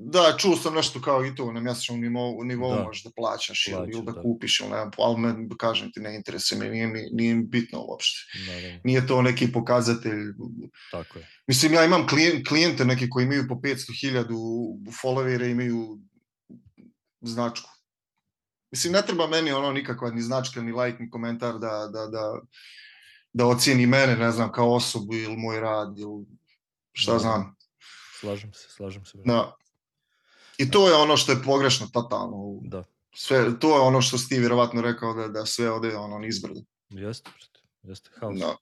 [0.00, 2.82] Da, čuo sam nešto kao i to na mjesečnom nivou, nivou Da.
[2.82, 4.22] možeš da plaćaš ili, ili Plaćaš, da, da.
[4.22, 7.80] kupiš ili ne, ali me, kažem ti, ne interesuje me, nije, mi- nije mi bitno
[7.80, 8.18] uopšte.
[8.46, 10.32] Naravno, Nije to neki pokazatelj
[10.90, 11.28] tako je.
[11.46, 14.24] Mislim, ja imam klijen- klijente neki koji imaju po 500.000
[14.94, 15.98] followere, imaju
[17.20, 17.70] značku.
[18.70, 22.40] Mislim, ne treba meni ono nikakva ni značka, ni like, ni komentar da, da, da,
[23.32, 26.26] da ocijeni mene, ne znam, kao osobu ili moj rad ili
[26.92, 27.18] šta Da.
[27.18, 27.56] znam.
[28.20, 29.18] Slažem se, slažem se.
[29.24, 29.54] Da.
[30.58, 32.58] I to je ono što je pogrešno totalno.
[32.62, 32.84] Da,
[33.20, 36.60] Sve, to je ono što si ti vjerovatno rekao da, da sve ode ono nizbrdo.
[36.88, 37.60] jeste, brate.
[37.82, 38.38] Jeste, haos.
[38.38, 38.56] Da.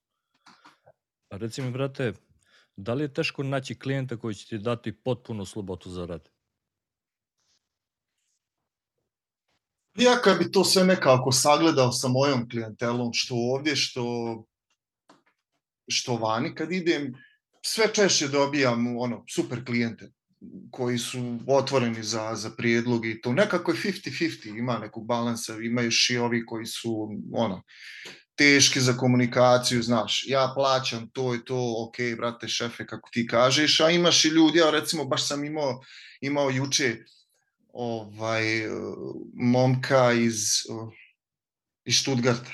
[1.30, 2.12] A reci mi, brate,
[2.76, 6.28] da li je teško naći klijenta koji će ti dati potpunu slobodu za rad?
[9.94, 14.02] Ja kad bi to sve nekako sagledao sa mojom klijentelom, što ovdje, što,
[15.88, 17.14] što vani, kad idem,
[17.62, 20.15] sve češće dobijam ono, super klijente
[20.70, 25.82] koji su otvoreni za, za prijedlog i to nekako je 50-50, ima nekog balansa, ima
[25.82, 27.62] još i ovi koji su ono,
[28.34, 33.80] teški za komunikaciju, znaš, ja plaćam to i to, ok, brate, šefe, kako ti kažeš,
[33.80, 35.80] a imaš i ljudi, ja recimo baš sam imao,
[36.20, 36.96] imao juče
[37.72, 38.44] ovaj,
[39.34, 40.40] momka iz,
[41.84, 42.52] iz Stuttgarta.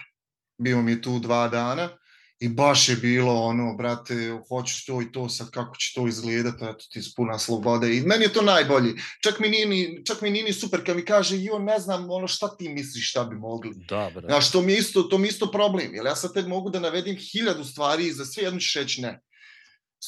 [0.59, 2.02] Bio mi je tu dva dana
[2.43, 6.65] i baš je bilo ono, brate, hoću to i to sad, kako će to izgledati,
[6.65, 8.95] eto ti puna slobode i meni je to najbolji.
[9.23, 12.11] Čak mi nije ni, čak mi nije ni super kad mi kaže, jo, ne znam,
[12.11, 13.75] ono, šta ti misliš, šta bi mogli.
[13.89, 14.27] Da, brate.
[14.27, 16.71] Znaš, to mi je isto, to mi je isto problem, jer ja sad te mogu
[16.71, 19.21] da navedim hiljadu stvari i za sve jednu ćeš reći ne.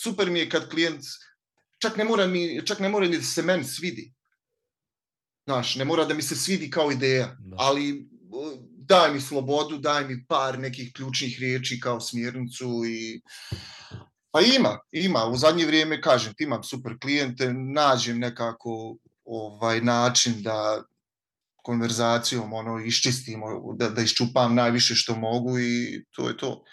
[0.02, 1.02] Super mi je kad klijent,
[1.78, 4.12] čak ne mora, mi, čak ne mora ni da se meni svidi.
[5.46, 7.56] Znaš, ne mora da mi se svidi kao ideja, Da.
[7.58, 8.08] ali
[8.88, 13.22] daj mi slobodu, daj mi par nekih ključnih riječi kao smjernicu i
[14.30, 15.26] pa ima, ima.
[15.26, 20.82] U zadnje vrijeme, kažem, imam super klijente, nađem nekako ovaj način da
[21.56, 26.64] konverzacijom ono iščistimo, da, da iščupam najviše što mogu i to je to.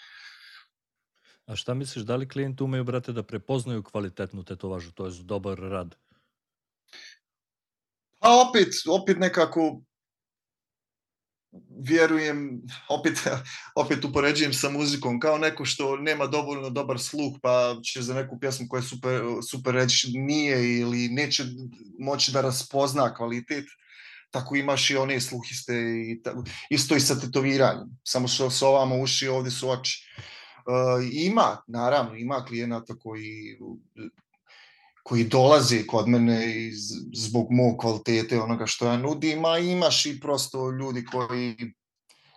[1.46, 5.58] A šta misliš, da li klijenti umeju, brate, da prepoznaju kvalitetnu tetovažu, to je dobar
[5.58, 5.94] rad?
[8.20, 9.82] A opet, opet nekako
[11.84, 13.18] vjerujem, opet,
[13.74, 18.38] opet upoređujem sa muzikom, kao neko što nema dovoljno dobar sluh, pa će za neku
[18.40, 21.44] pjesmu koja je super, super reći nije ili neće
[21.98, 23.64] moći da raspozna kvalitet,
[24.30, 25.74] tako imaš i one sluhiste
[26.08, 26.34] i ta,
[26.70, 30.08] isto i sa tetoviranjem, samo što su ovamo uši, ovdje su oči.
[30.66, 33.58] Uh, ima, naravno, ima klijenata koji
[35.02, 36.80] koji dolaze kod mene iz,
[37.14, 41.56] zbog mog kvalitete onoga što ja nudim, a imaš i prosto ljudi koji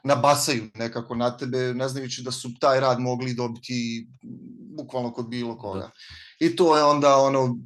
[0.03, 4.07] nabasaju nekako na tebe, ne znajući da su taj rad mogli dobiti
[4.77, 5.79] bukvalno kod bilo koga.
[5.79, 5.91] Da.
[6.39, 7.57] I to je onda ono,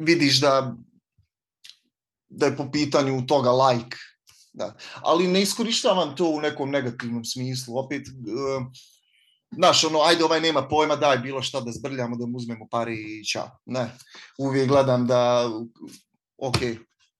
[0.00, 0.76] vidiš da
[2.28, 3.96] da je po pitanju toga like.
[4.52, 4.74] Da.
[4.94, 7.78] Ali ne iskorištavam to u nekom negativnom smislu.
[7.78, 8.66] Opet, uh,
[9.50, 12.94] znaš, ono, ajde ovaj nema pojma, daj bilo šta da zbrljamo, da mu uzmemo pare
[12.94, 13.50] i čao.
[13.66, 13.90] Ne,
[14.38, 15.50] uvijek gledam da,
[16.38, 16.56] ok,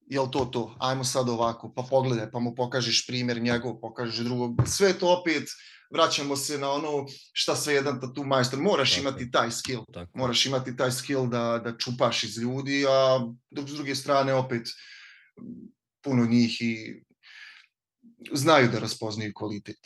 [0.07, 4.55] jel to to, ajmo sad ovako, pa pogledaj, pa mu pokažeš primjer njegov, pokažeš drugog,
[4.67, 5.49] sve to opet,
[5.91, 9.01] vraćamo se na ono šta sve jedan tatu majstor, moraš Tako.
[9.01, 10.11] imati taj skill, Tako.
[10.15, 14.69] moraš imati taj skill da, da čupaš iz ljudi, a dok s druge strane opet
[16.03, 17.03] puno njih i
[18.33, 19.79] znaju da raspoznaju kvalitet.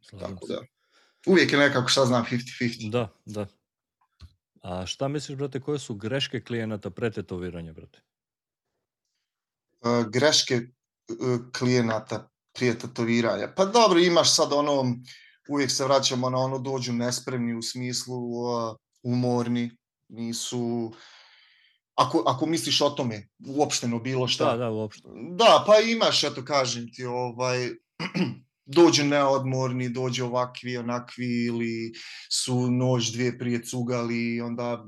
[0.00, 0.60] Slažem Tako da.
[1.28, 2.90] Uvijek je nekako šta znam 50-50.
[2.90, 3.46] Da, da.
[4.62, 8.00] A šta misliš, brate, koje su greške klijenata pre tetoviranja, brate?
[9.80, 13.52] Uh, greške uh, klijenata prije tetoviranja.
[13.56, 14.96] Pa dobro, imaš sad ono,
[15.48, 19.76] uvijek se vraćamo na ono, dođu nespremni u smislu uh, umorni,
[20.08, 20.92] nisu...
[21.94, 24.44] Ako, ako misliš o tome, uopšteno bilo šta.
[24.44, 25.14] Da, da, uopšteno.
[25.36, 27.68] Da, pa imaš, eto kažem ti, ovaj,
[28.68, 31.92] dođu neodmorni, dođu ovakvi, onakvi, ili
[32.30, 34.84] su noć dvije prije cugali, onda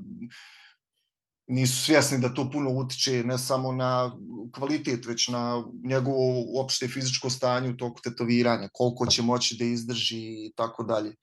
[1.47, 4.11] nisu svjesni da to puno utiče ne samo na
[4.55, 10.21] kvalitet, već na njegovo uopšte fizičko stanje u toku tetoviranja, koliko će moći da izdrži
[10.21, 11.15] i tako dalje.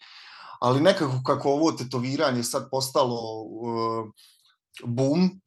[0.61, 4.11] Ali nekako kako ovo tetoviranje sad postalo uh,
[4.85, 5.41] boom,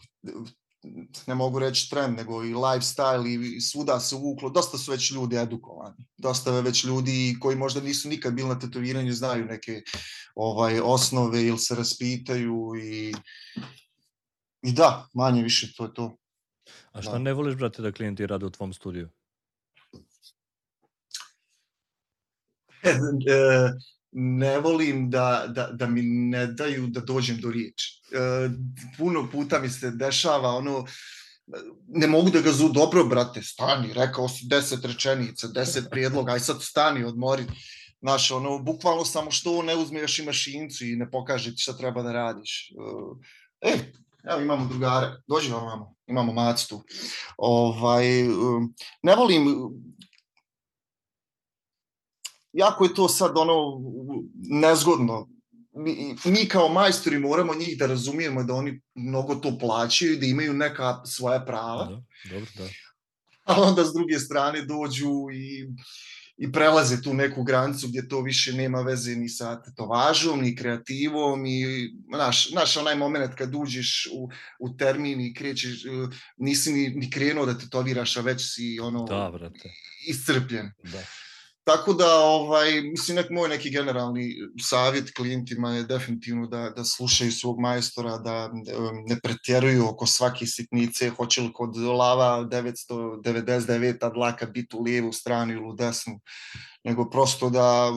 [1.28, 5.38] ne mogu reći trend, nego i lifestyle i svuda se uvuklo, dosta su već ljudi
[5.38, 6.06] edukovani.
[6.18, 9.82] Dosta je već ljudi koji možda nisu nikad bili na tetoviranju, znaju neke
[10.36, 13.14] ovaj osnove ili se raspitaju i
[14.64, 16.18] I da, manje više, to je to.
[16.92, 17.20] A šta da.
[17.20, 19.10] ne voliš, brate, da klijenti rade u tvom studiju?
[22.84, 23.72] E,
[24.12, 28.02] ne volim da, da, da mi ne daju da dođem do riječi.
[28.12, 28.50] E,
[28.98, 30.86] puno puta mi se dešava ono,
[31.88, 36.40] ne mogu da ga zu dobro, brate, stani, rekao si deset rečenica, deset prijedloga, aj
[36.40, 37.46] sad stani, odmori.
[38.02, 42.04] Znaš, ono, bukvalno samo što ne uzmeš i mašincu i ne pokaže ti šta treba
[42.04, 42.72] da radiš.
[43.62, 43.74] E,
[44.32, 46.84] evo imamo drugare, dođi vam imamo, imamo mac tu.
[47.38, 49.48] Ovaj, um, ne volim,
[52.54, 53.82] jako je to sad ono
[54.34, 55.30] nezgodno.
[55.74, 60.26] Mi, mi kao majstori moramo njih da razumijemo da oni mnogo to plaćaju i da
[60.26, 61.86] imaju neka svoja prava.
[61.86, 62.68] Da, dobro, da.
[63.44, 65.68] A onda s druge strane dođu i
[66.42, 71.46] i prelaze tu neku granicu gdje to više nema veze ni sa tetovažom, ni kreativom
[71.46, 75.84] i naš, naš onaj moment kad uđeš u, u termin i krećeš,
[76.38, 79.70] nisi ni, ni krenuo da tetoviraš, a već si ono da, brate.
[80.08, 80.72] iscrpljen.
[80.84, 81.04] Da.
[81.64, 87.32] Tako da, ovaj, mislim, nek, moj neki generalni savjet klijentima je definitivno da, da slušaju
[87.32, 88.50] svog majstora, da
[89.08, 95.54] ne pretjeruju oko svake sitnice, hoće li kod lava 999 dlaka biti u lijevu stranu
[95.54, 96.20] ili u desnu,
[96.84, 97.92] nego prosto da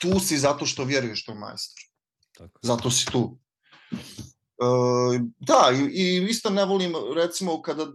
[0.00, 1.82] tu si zato što vjeruješ to majstor.
[2.38, 2.58] Tako.
[2.62, 3.38] Zato si tu.
[3.92, 3.98] E,
[5.38, 7.86] da, i, i isto ne volim, recimo, kada e,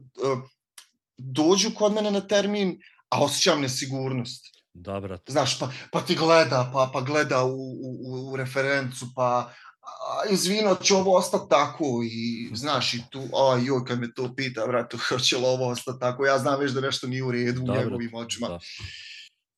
[1.17, 5.17] dođu kod mene na termin, a osjećam nesigurnost Da.
[5.27, 10.75] Znaš, pa, pa ti gleda, pa, pa gleda u, u, u referencu, pa a, izvino,
[10.75, 14.97] će ovo ostati tako i znaš i tu, a joj, kad me to pita, brate,
[15.09, 17.75] hoće li ovo ostati tako, ja znam već da nešto nije u redu da, u
[17.75, 18.47] njegovim očima.
[18.47, 18.59] Da.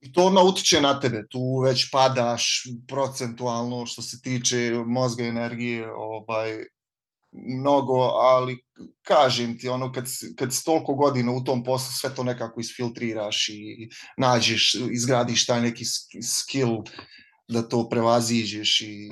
[0.02, 5.28] I to odmah utiče na tebe, tu već padaš procentualno što se tiče mozga i
[5.28, 6.66] energije, ovaj,
[7.32, 8.66] mnogo, ali
[9.02, 10.06] kažem ti, ono, kad,
[10.38, 15.62] kad si toliko godina u tom poslu, sve to nekako isfiltriraš i nađeš, izgradiš taj
[15.62, 15.86] neki
[16.24, 16.78] skill
[17.48, 19.12] da to prevaziđeš i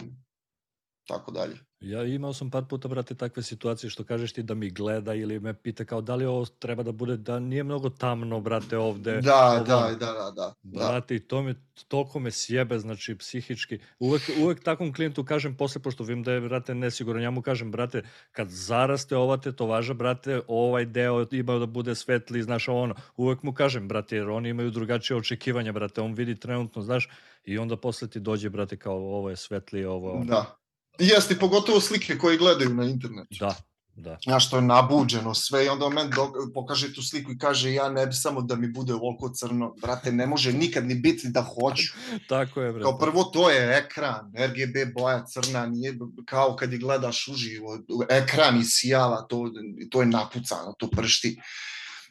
[1.08, 1.67] tako dalje.
[1.80, 5.40] Ja imao sam par puta, brate, takve situacije što kažeš ti da mi gleda ili
[5.40, 9.22] me pita kao da li ovo treba da bude, da nije mnogo tamno, brate, ovde.
[9.22, 10.54] Da, ovo, da, da, da, da.
[10.64, 11.56] Brate, i to me,
[11.88, 13.80] toliko me sjebe, znači, psihički.
[14.00, 17.72] Uvek, uvek takvom klijentu kažem posle, pošto vidim da je, brate, nesiguran, ja mu kažem,
[17.72, 22.96] brate, kad zaraste ova tetovaža, brate, ovaj deo ima da bude svetli, znaš, ono.
[23.18, 27.10] Uvek mu kažem, brate, jer oni imaju drugačije očekivanja, brate, on vidi trenutno, znaš,
[27.44, 30.12] i onda posle ti dođe, brate, kao ovo je svetlije, ovo...
[30.12, 30.26] Ono.
[30.26, 30.57] Da.
[31.00, 33.36] Jeste, pogotovo slike koje gledaju na internetu.
[33.40, 33.56] Da,
[33.96, 34.18] da.
[34.24, 36.10] Znaš, to je nabuđeno sve i onda on meni
[36.54, 39.76] pokaže tu sliku i kaže ja ne bi samo da mi bude ovoliko crno.
[39.82, 41.94] Brate, ne može nikad ni biti da hoću.
[42.30, 42.84] Tako je, brate.
[42.84, 47.80] Kao prvo to je ekran, RGB boja crna, nije kao kad je gledaš uživo,
[48.10, 49.52] ekran i sijava, to,
[49.90, 51.40] to je napucano, to pršti.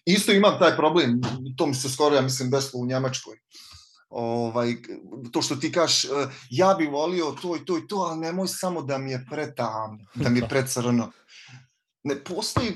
[0.05, 1.21] Isto imam taj problem,
[1.57, 3.39] to mi se skoro, ja mislim, desilo u Njemačkoj
[4.17, 4.75] ovaj,
[5.33, 6.09] to što ti kaš, e,
[6.51, 10.05] ja bih volio to i to i to, ali nemoj samo da mi je pretamno,
[10.15, 11.13] da mi je precrno.
[12.03, 12.75] Ne postoji, e,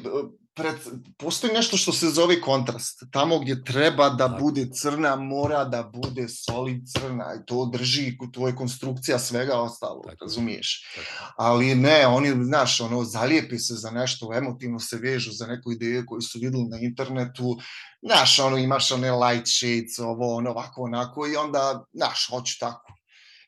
[0.55, 0.75] pred,
[1.19, 3.03] postoji nešto što se zove kontrast.
[3.13, 4.41] Tamo gdje treba da Tako.
[4.41, 10.05] bude crna, mora da bude solid crna i to drži, to je konstrukcija svega ostalog,
[10.05, 10.25] Tako.
[10.25, 10.93] razumiješ?
[10.95, 11.33] Tako.
[11.37, 16.05] Ali ne, oni, znaš, ono, zalijepi se za nešto, emotivno se vežu za neku ideju
[16.07, 17.57] koju su videli na internetu,
[18.03, 22.93] znaš, ono, imaš one light shades, ovo, ono, ovako, onako, i onda, znaš, hoću tako.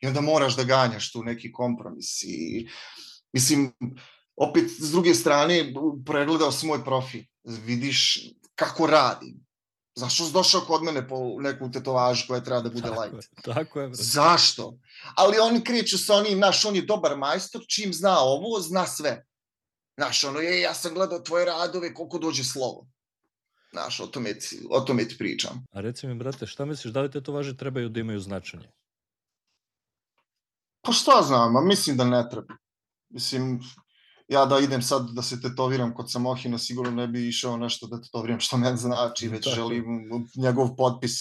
[0.01, 2.67] I onda moraš da ganjaš tu neki kompromis i,
[3.33, 3.73] mislim,
[4.35, 5.73] opet, s druge strane,
[6.05, 8.19] pregledao si moj profil, vidiš
[8.55, 9.43] kako radim.
[9.95, 13.13] Zašto si došao kod mene po neku tetovažu koja treba da bude Tako light?
[13.13, 14.03] je, tako je, brate.
[14.03, 14.77] Zašto?
[15.15, 19.25] Ali oni kreću sa onim, znaš, on je dobar majstor, čim zna ovo, zna sve.
[19.97, 22.87] Znaš, ono, je, ja sam gledao tvoje radove, koliko dođe slovo.
[23.71, 25.65] Znaš, o tome ti, o tome ti pričam.
[25.71, 28.69] A reci mi, brate, šta misliš, da li tetovaže trebaju da imaju značenje?
[30.81, 32.53] Pa šta znam, a mislim da ne treba.
[33.09, 33.59] Mislim,
[34.33, 38.01] ja da idem sad da se tetoviram kod Samohina, sigurno ne bi išao nešto da
[38.01, 41.13] tetoviram što meni znači, već Tako želim njegov potpis.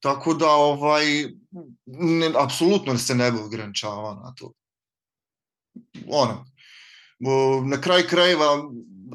[0.00, 1.04] Tako da, ovaj,
[1.86, 4.52] ne, apsolutno se ne bi ograničavao na to.
[6.08, 6.46] Ono,
[7.64, 8.46] na kraj krajeva,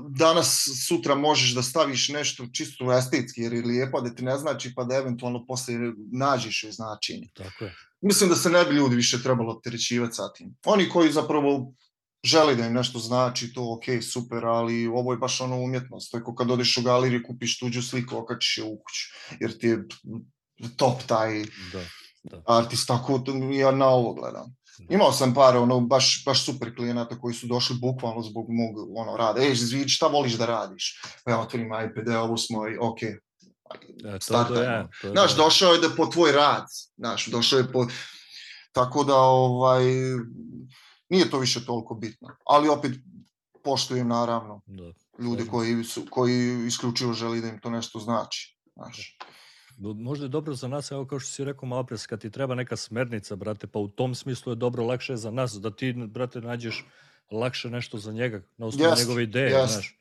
[0.09, 4.73] danas, sutra možeš da staviš nešto čisto estetski, jer je lijepo, da ti ne znači,
[4.75, 5.73] pa da eventualno posle
[6.11, 7.75] nađeš joj značenje Tako je.
[8.01, 10.55] mislim da se ne bi ljudi više trebalo opterećivati sa tim.
[10.65, 11.73] Oni koji zapravo
[12.25, 16.11] žele da im nešto znači, to ok, super, ali ovo je baš ono umjetnost.
[16.11, 19.05] To je kao kad odeš u galeriju, kupiš tuđu sliku, okačiš je u kuću,
[19.39, 19.83] jer ti je
[20.77, 21.81] top taj Da,
[22.23, 22.41] da.
[22.47, 23.23] artist, tako
[23.53, 24.55] ja na ovo gledam.
[24.89, 29.17] Imao sam par ono, baš, baš super klijenata koji su došli bukvalno zbog mog ono,
[29.17, 29.41] rada.
[29.41, 31.01] Ej, vidi šta voliš da radiš?
[31.25, 32.99] Pa ja otvorim iPad, evo ovo smo i ok,
[33.73, 35.43] E, to, to, je, to Znaš, da.
[35.43, 36.65] došao je da po tvoj rad,
[36.97, 37.87] znaš, došao je po...
[38.71, 39.83] Tako da, ovaj,
[41.09, 42.27] nije to više toliko bitno.
[42.45, 42.91] Ali opet,
[43.63, 44.83] poštujem naravno Da.
[44.83, 45.51] ljude Slažem se.
[45.51, 48.57] koji, su, koji isključivo želi da im to nešto znači.
[48.73, 49.17] Znaš.
[49.77, 52.31] Do- Možda je dobro za nas, evo kao što si rekao malo pre, kad ti
[52.31, 55.71] treba neka smernica, brate, pa u tom smislu je dobro, lakše je za nas, da
[55.71, 56.85] ti, brate, nađeš
[57.31, 59.73] lakše nešto za njega, na osnovu Jest, njegove ideje, jest.
[59.73, 59.99] znaš.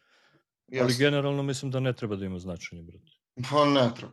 [0.73, 0.99] Ali Yes.
[0.99, 3.11] generalno mislim da ne treba da ima značenje, brate.
[3.51, 4.13] Pa ne treba.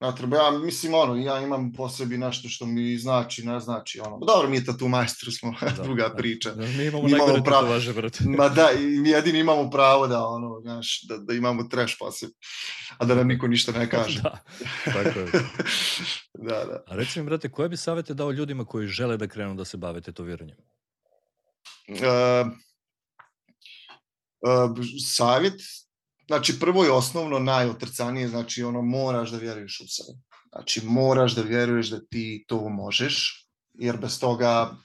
[0.00, 0.36] Ne treba.
[0.36, 4.18] Ja mislim, ono, ja imam po sebi nešto što mi znači, ne znači, ono.
[4.18, 6.14] Dobro, mi je tatu majstor smo, Da, druga da.
[6.14, 6.50] priča.
[6.50, 8.24] Da, mi imamo Mi imamo pravo- tetovaže, brate.
[8.26, 12.10] Ma da, i mi jedini imamo pravo da, ono, znaš, da, da imamo trash po
[12.10, 12.32] sebi,
[12.98, 14.20] a da nam niko ništa ne kaže.
[14.22, 14.38] da,
[14.84, 15.26] tako je.
[16.48, 16.82] da, da.
[16.86, 19.76] A reci mi, brate, koje bi savete dao ljudima koji žele da krenu da se
[19.76, 20.56] bave tetoviranjem?
[21.88, 21.96] Uh,
[24.40, 24.76] uh,
[25.06, 25.60] savjet,
[26.30, 30.18] znači prvo i osnovno najotrcanije, znači ono moraš da vjeruješ u sebe.
[30.52, 34.76] Znači moraš da vjeruješ da ti to možeš, jer bez toga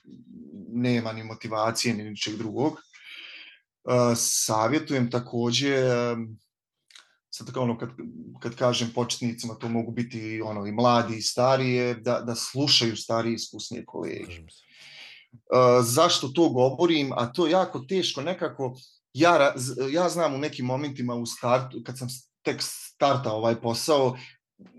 [0.73, 2.73] nema ni motivacije ni ničeg drugog.
[2.73, 5.75] Uh, savjetujem takođe,
[6.13, 6.39] um,
[7.29, 7.89] sad kao ono kad,
[8.39, 13.35] kad kažem početnicima, to mogu biti ono i mladi i starije, da, da slušaju starije
[13.35, 14.41] iskusnije kolege.
[14.41, 18.75] Uh, zašto to govorim, a to je jako teško nekako,
[19.15, 19.53] ja,
[19.91, 22.07] ja znam u nekim momentima u startu, kad sam
[22.41, 24.17] tek startao ovaj posao,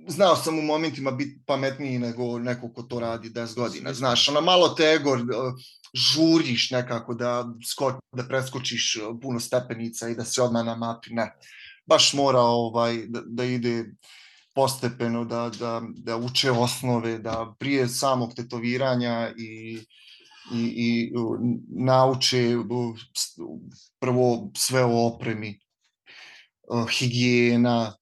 [0.09, 3.95] znao sam u momentima biti pametniji nego neko ko to radi 10 godina.
[3.95, 5.21] Znaš, ono malo te ego, uh,
[5.95, 11.15] žuriš nekako da, sko, da preskočiš uh, puno stepenica i da si odmah na mapi,
[11.15, 11.33] ne.
[11.87, 13.85] Baš mora ovaj, da, da ide
[14.55, 19.81] postepeno, da, da, da uče osnove, da prije samog tetoviranja i
[20.55, 21.13] i, i
[21.69, 22.57] nauče
[23.99, 25.61] prvo sve o opremi,
[26.99, 27.97] higijena,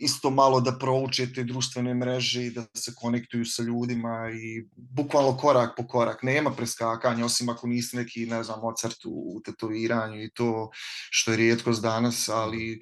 [0.00, 5.36] isto malo da prouče te društvene mreže i da se konektuju sa ljudima i bukvalno
[5.36, 6.22] korak po korak.
[6.22, 10.70] Nema preskakanja, osim ako nisi neki, ne znam, Mozart u tetoviranju i to
[11.10, 12.80] što je rijetkost danas, ali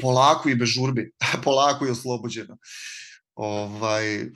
[0.00, 1.10] polako i bez žurbe,
[1.44, 2.56] polako i oslobođeno.
[3.34, 4.30] Ovaj,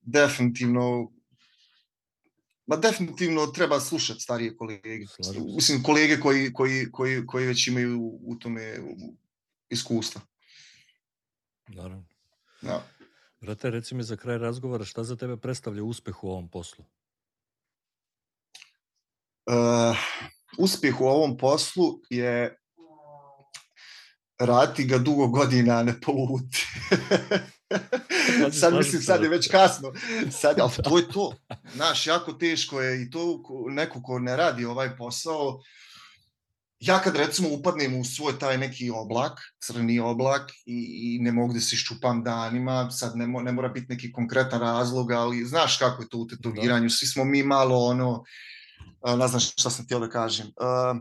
[0.00, 1.12] definitivno
[2.68, 5.06] Ma definitivno treba slušati starije kolege.
[5.54, 8.78] Mislim, kolege koji, koji, koji, koji već imaju u tome
[9.68, 10.20] iskustva.
[11.68, 12.04] Naravno.
[12.62, 12.86] Da.
[13.40, 16.84] Brate, reci mi za kraj razgovora, šta za tebe predstavlja uspeh u ovom poslu?
[19.46, 19.96] Uh,
[20.58, 22.58] uspjeh u ovom poslu je
[24.38, 26.66] raditi ga dugo godina, ne poluti.
[28.60, 29.92] sad mislim, sad je već kasno.
[30.30, 31.32] Sad, ali to je to.
[31.74, 35.60] Znaš, jako teško je i to ko- neko ko ne radi ovaj posao,
[36.80, 41.52] ja kad recimo upadnem u svoj taj neki oblak, crni oblak i, i ne mogu
[41.52, 45.76] da se iščupam danima, sad ne, mo, ne mora biti neki konkretan razlog, ali znaš
[45.78, 48.24] kako je to u tetoviranju, svi smo mi malo ono,
[49.18, 50.52] ne znam šta sam htio da kažem.
[50.60, 50.94] A,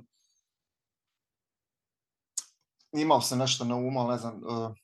[2.91, 4.75] imao sam nešto na umu, ali ne znam, uh,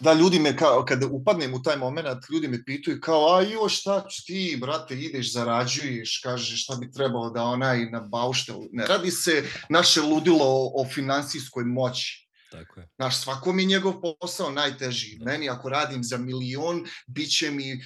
[0.00, 3.68] da ljudi me kao, kada upadnem u taj moment, ljudi me pitaju kao, a jo,
[3.68, 8.56] šta ću ti, brate, ideš, zarađuješ, kaže šta bi trebalo da onaj na bauštel.
[8.72, 12.24] Ne radi se naše ludilo o, o finansijskoj moći.
[12.50, 12.88] Tako je.
[12.98, 15.16] Naš, svako mi njegov posao najteži.
[15.18, 15.24] Da.
[15.24, 17.80] Meni ako radim za milion, bit će mi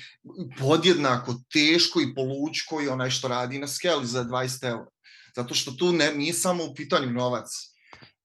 [0.59, 4.91] podjednako teško i polučko i onaj što radi na skeli za 20 eura.
[5.37, 7.47] Zato što tu ne, nije samo u pitanju novac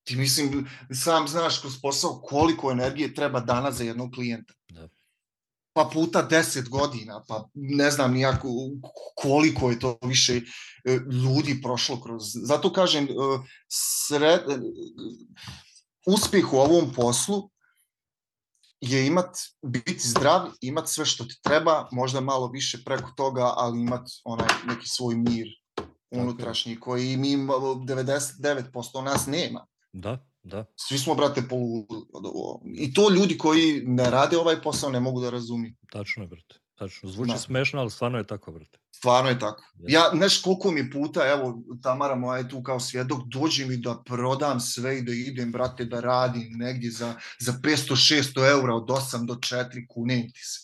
[0.04, 0.70] ti mislim,
[1.04, 4.54] sam znaš kroz posao koliko energije treba danas za jednog klijenta.
[4.70, 4.88] Da.
[5.74, 8.50] Pa puta 10 godina, pa ne znam nijako
[9.16, 10.42] koliko je to više e,
[11.26, 12.24] ljudi prošlo kroz...
[12.44, 13.08] Zato kažem, e,
[14.08, 14.42] sred,
[16.08, 17.50] uspeh u ovom poslu
[18.82, 23.82] je imat, biti zdrav, imat sve što ti treba, možda malo više preko toga, ali
[23.82, 25.48] imat onaj neki svoj mir
[26.12, 29.68] unutrašnji koji mi 99% nas nema.
[29.94, 30.66] Da, da.
[30.76, 31.86] Svi smo, brate, polu...
[32.76, 35.74] I to ljudi koji ne rade ovaj posao ne mogu da razumiju.
[35.92, 36.56] Tačno je, brate.
[36.76, 37.10] Tačno.
[37.10, 37.38] Zvuči da.
[37.38, 38.80] smešno, ali stvarno je tako, brate.
[38.96, 39.64] Stvarno je tako.
[39.88, 44.02] Ja, znaš koliko mi puta, evo, Tamara moja je tu kao svjedok, dođe mi da
[44.06, 49.26] prodam sve i da idem, brate, da radim negdje za, za 500-600 eura od 8
[49.26, 50.60] do 4, kunem ti se.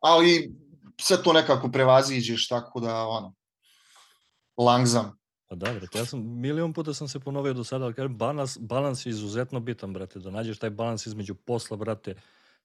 [0.00, 0.54] Ali
[1.00, 3.34] sve to nekako prevaziđeš, tako da, ono,
[4.56, 5.19] langzam.
[5.50, 8.58] Pa da, brate, ja sam, milion puta sam se ponovio do sada, ali kažem, balans,
[8.58, 12.14] balans je izuzetno bitan, brate, da nađeš taj balans između posla, brate,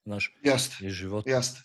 [0.03, 1.29] znaš, jeste, i života.
[1.29, 1.61] Jeste.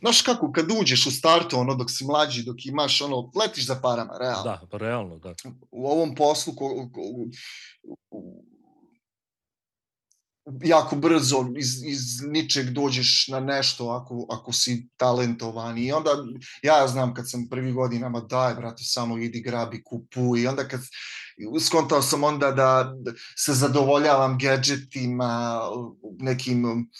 [0.00, 3.80] Znaš kako, kad uđeš u startu, ono, dok si mlađi, dok imaš, ono, letiš za
[3.82, 4.42] parama, realno.
[4.42, 5.34] Da, pa realno, da.
[5.70, 7.00] U ovom poslu, ko, ko,
[10.62, 15.78] jako brzo iz, iz ničeg dođeš na nešto ako, ako si talentovan.
[15.78, 16.10] I onda
[16.62, 20.80] ja znam kad sam prvi godinama daj brate samo idi grabi kupuj i onda kad
[21.60, 22.94] skontao sam onda da
[23.38, 25.60] se zadovoljavam gadgetima
[26.18, 26.90] nekim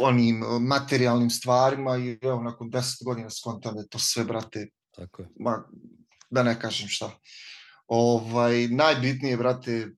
[0.00, 5.28] onim materijalnim stvarima i evo nakon 10 godina skontam da to sve brate tako je.
[5.40, 5.64] ma,
[6.30, 7.10] da ne kažem šta.
[7.86, 9.88] Ovaj najbitnije brate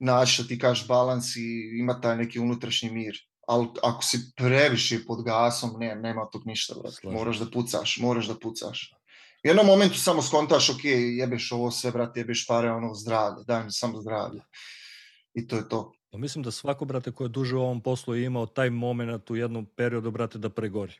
[0.00, 3.18] naći što ti kažeš balans i ima taj neki unutrašnji mir.
[3.46, 7.16] Ali ako si previše pod gasom, ne, nema tog ništa, brate.
[7.18, 8.94] Moraš da pucaš, moraš da pucaš.
[9.44, 10.84] U jednom momentu samo skontaš, ok,
[11.18, 14.40] jebeš ovo sve, brate, jebeš pare, ono, zdravlje, daj mi samo zdravlje.
[15.34, 15.92] I to je to.
[16.10, 19.30] Pa mislim da svako, brate, ko je duže u ovom poslu je imao taj moment
[19.30, 20.94] u jednom periodu, brate, da pregori.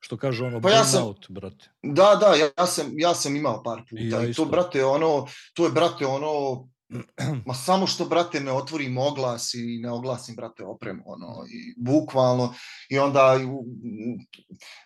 [0.00, 1.70] Što kaže ono, pa ja sam, out, brate.
[1.82, 4.02] Da, da, ja, ja, sam, ja sam imao par puta.
[4.02, 6.64] I, ja I to, brate, ono, to je, brate, ono,
[7.46, 12.54] Ma samo što, brate, ne otvorim oglas i ne oglasim, brate, opremu, ono, i bukvalno,
[12.88, 13.46] i onda i,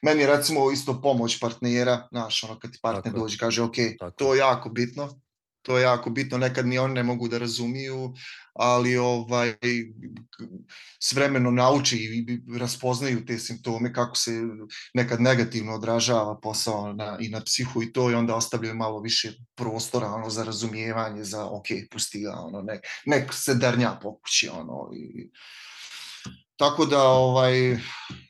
[0.03, 4.17] meni recimo isto pomoć partnera, znaš, ono, kad ti partner Tako dođe, kaže, ok, Tako.
[4.17, 5.21] to je jako bitno,
[5.67, 8.15] to je jako bitno, nekad ni oni ne mogu da razumiju,
[8.53, 9.55] ali ovaj
[11.03, 14.31] s vremenom nauči i raspoznaju te simptome kako se
[14.95, 19.33] nekad negativno odražava posao na, i na psihu i to i onda ostavljaju malo više
[19.55, 24.49] prostora ono za razumijevanje za ok pusti ga ono nek, nek se darnja po kući
[24.49, 25.31] ono i
[26.57, 27.79] tako da ovaj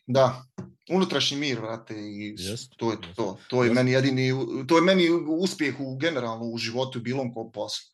[0.07, 0.45] da
[0.89, 2.69] unutrašnji mir, vrate, i yes.
[2.77, 3.39] to je to.
[3.49, 3.75] To je yes.
[3.75, 4.33] meni jedini,
[4.69, 7.91] to je meni uspjeh u generalno u životu bilo kom poslu.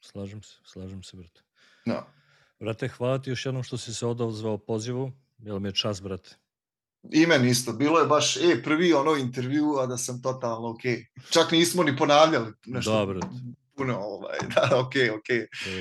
[0.00, 1.40] Slažem se, slažem se, brate.
[1.86, 2.06] Da.
[2.60, 5.12] Brate, hvala ti još jednom što si se odazvao pozivu.
[5.38, 6.36] Jel mi je čas, brate?
[7.10, 7.72] I meni isto.
[7.72, 10.80] Bilo je baš, e, prvi ono intervju, a da sam totalno ok.
[11.30, 12.98] Čak nismo ni ponavljali nešto.
[12.98, 13.26] Da, brate.
[13.76, 15.28] Puno, ovaj, da, ok, ok.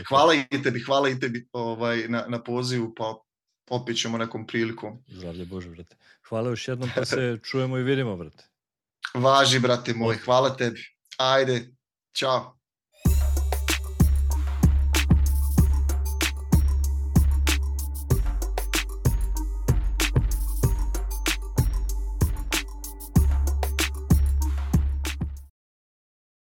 [0.09, 3.15] Hvala i tebi, hvala i tebi ovaj, na, na pozivu, pa
[3.72, 5.03] opet ćemo nekom prilikom.
[5.07, 5.95] Zdravlje Bože, brate.
[6.30, 8.43] Hvala još jednom, pa se čujemo i vidimo, brate.
[9.13, 10.84] Važi, brate moj, hvala tebi.
[11.17, 11.67] Ajde,
[12.11, 12.61] čao.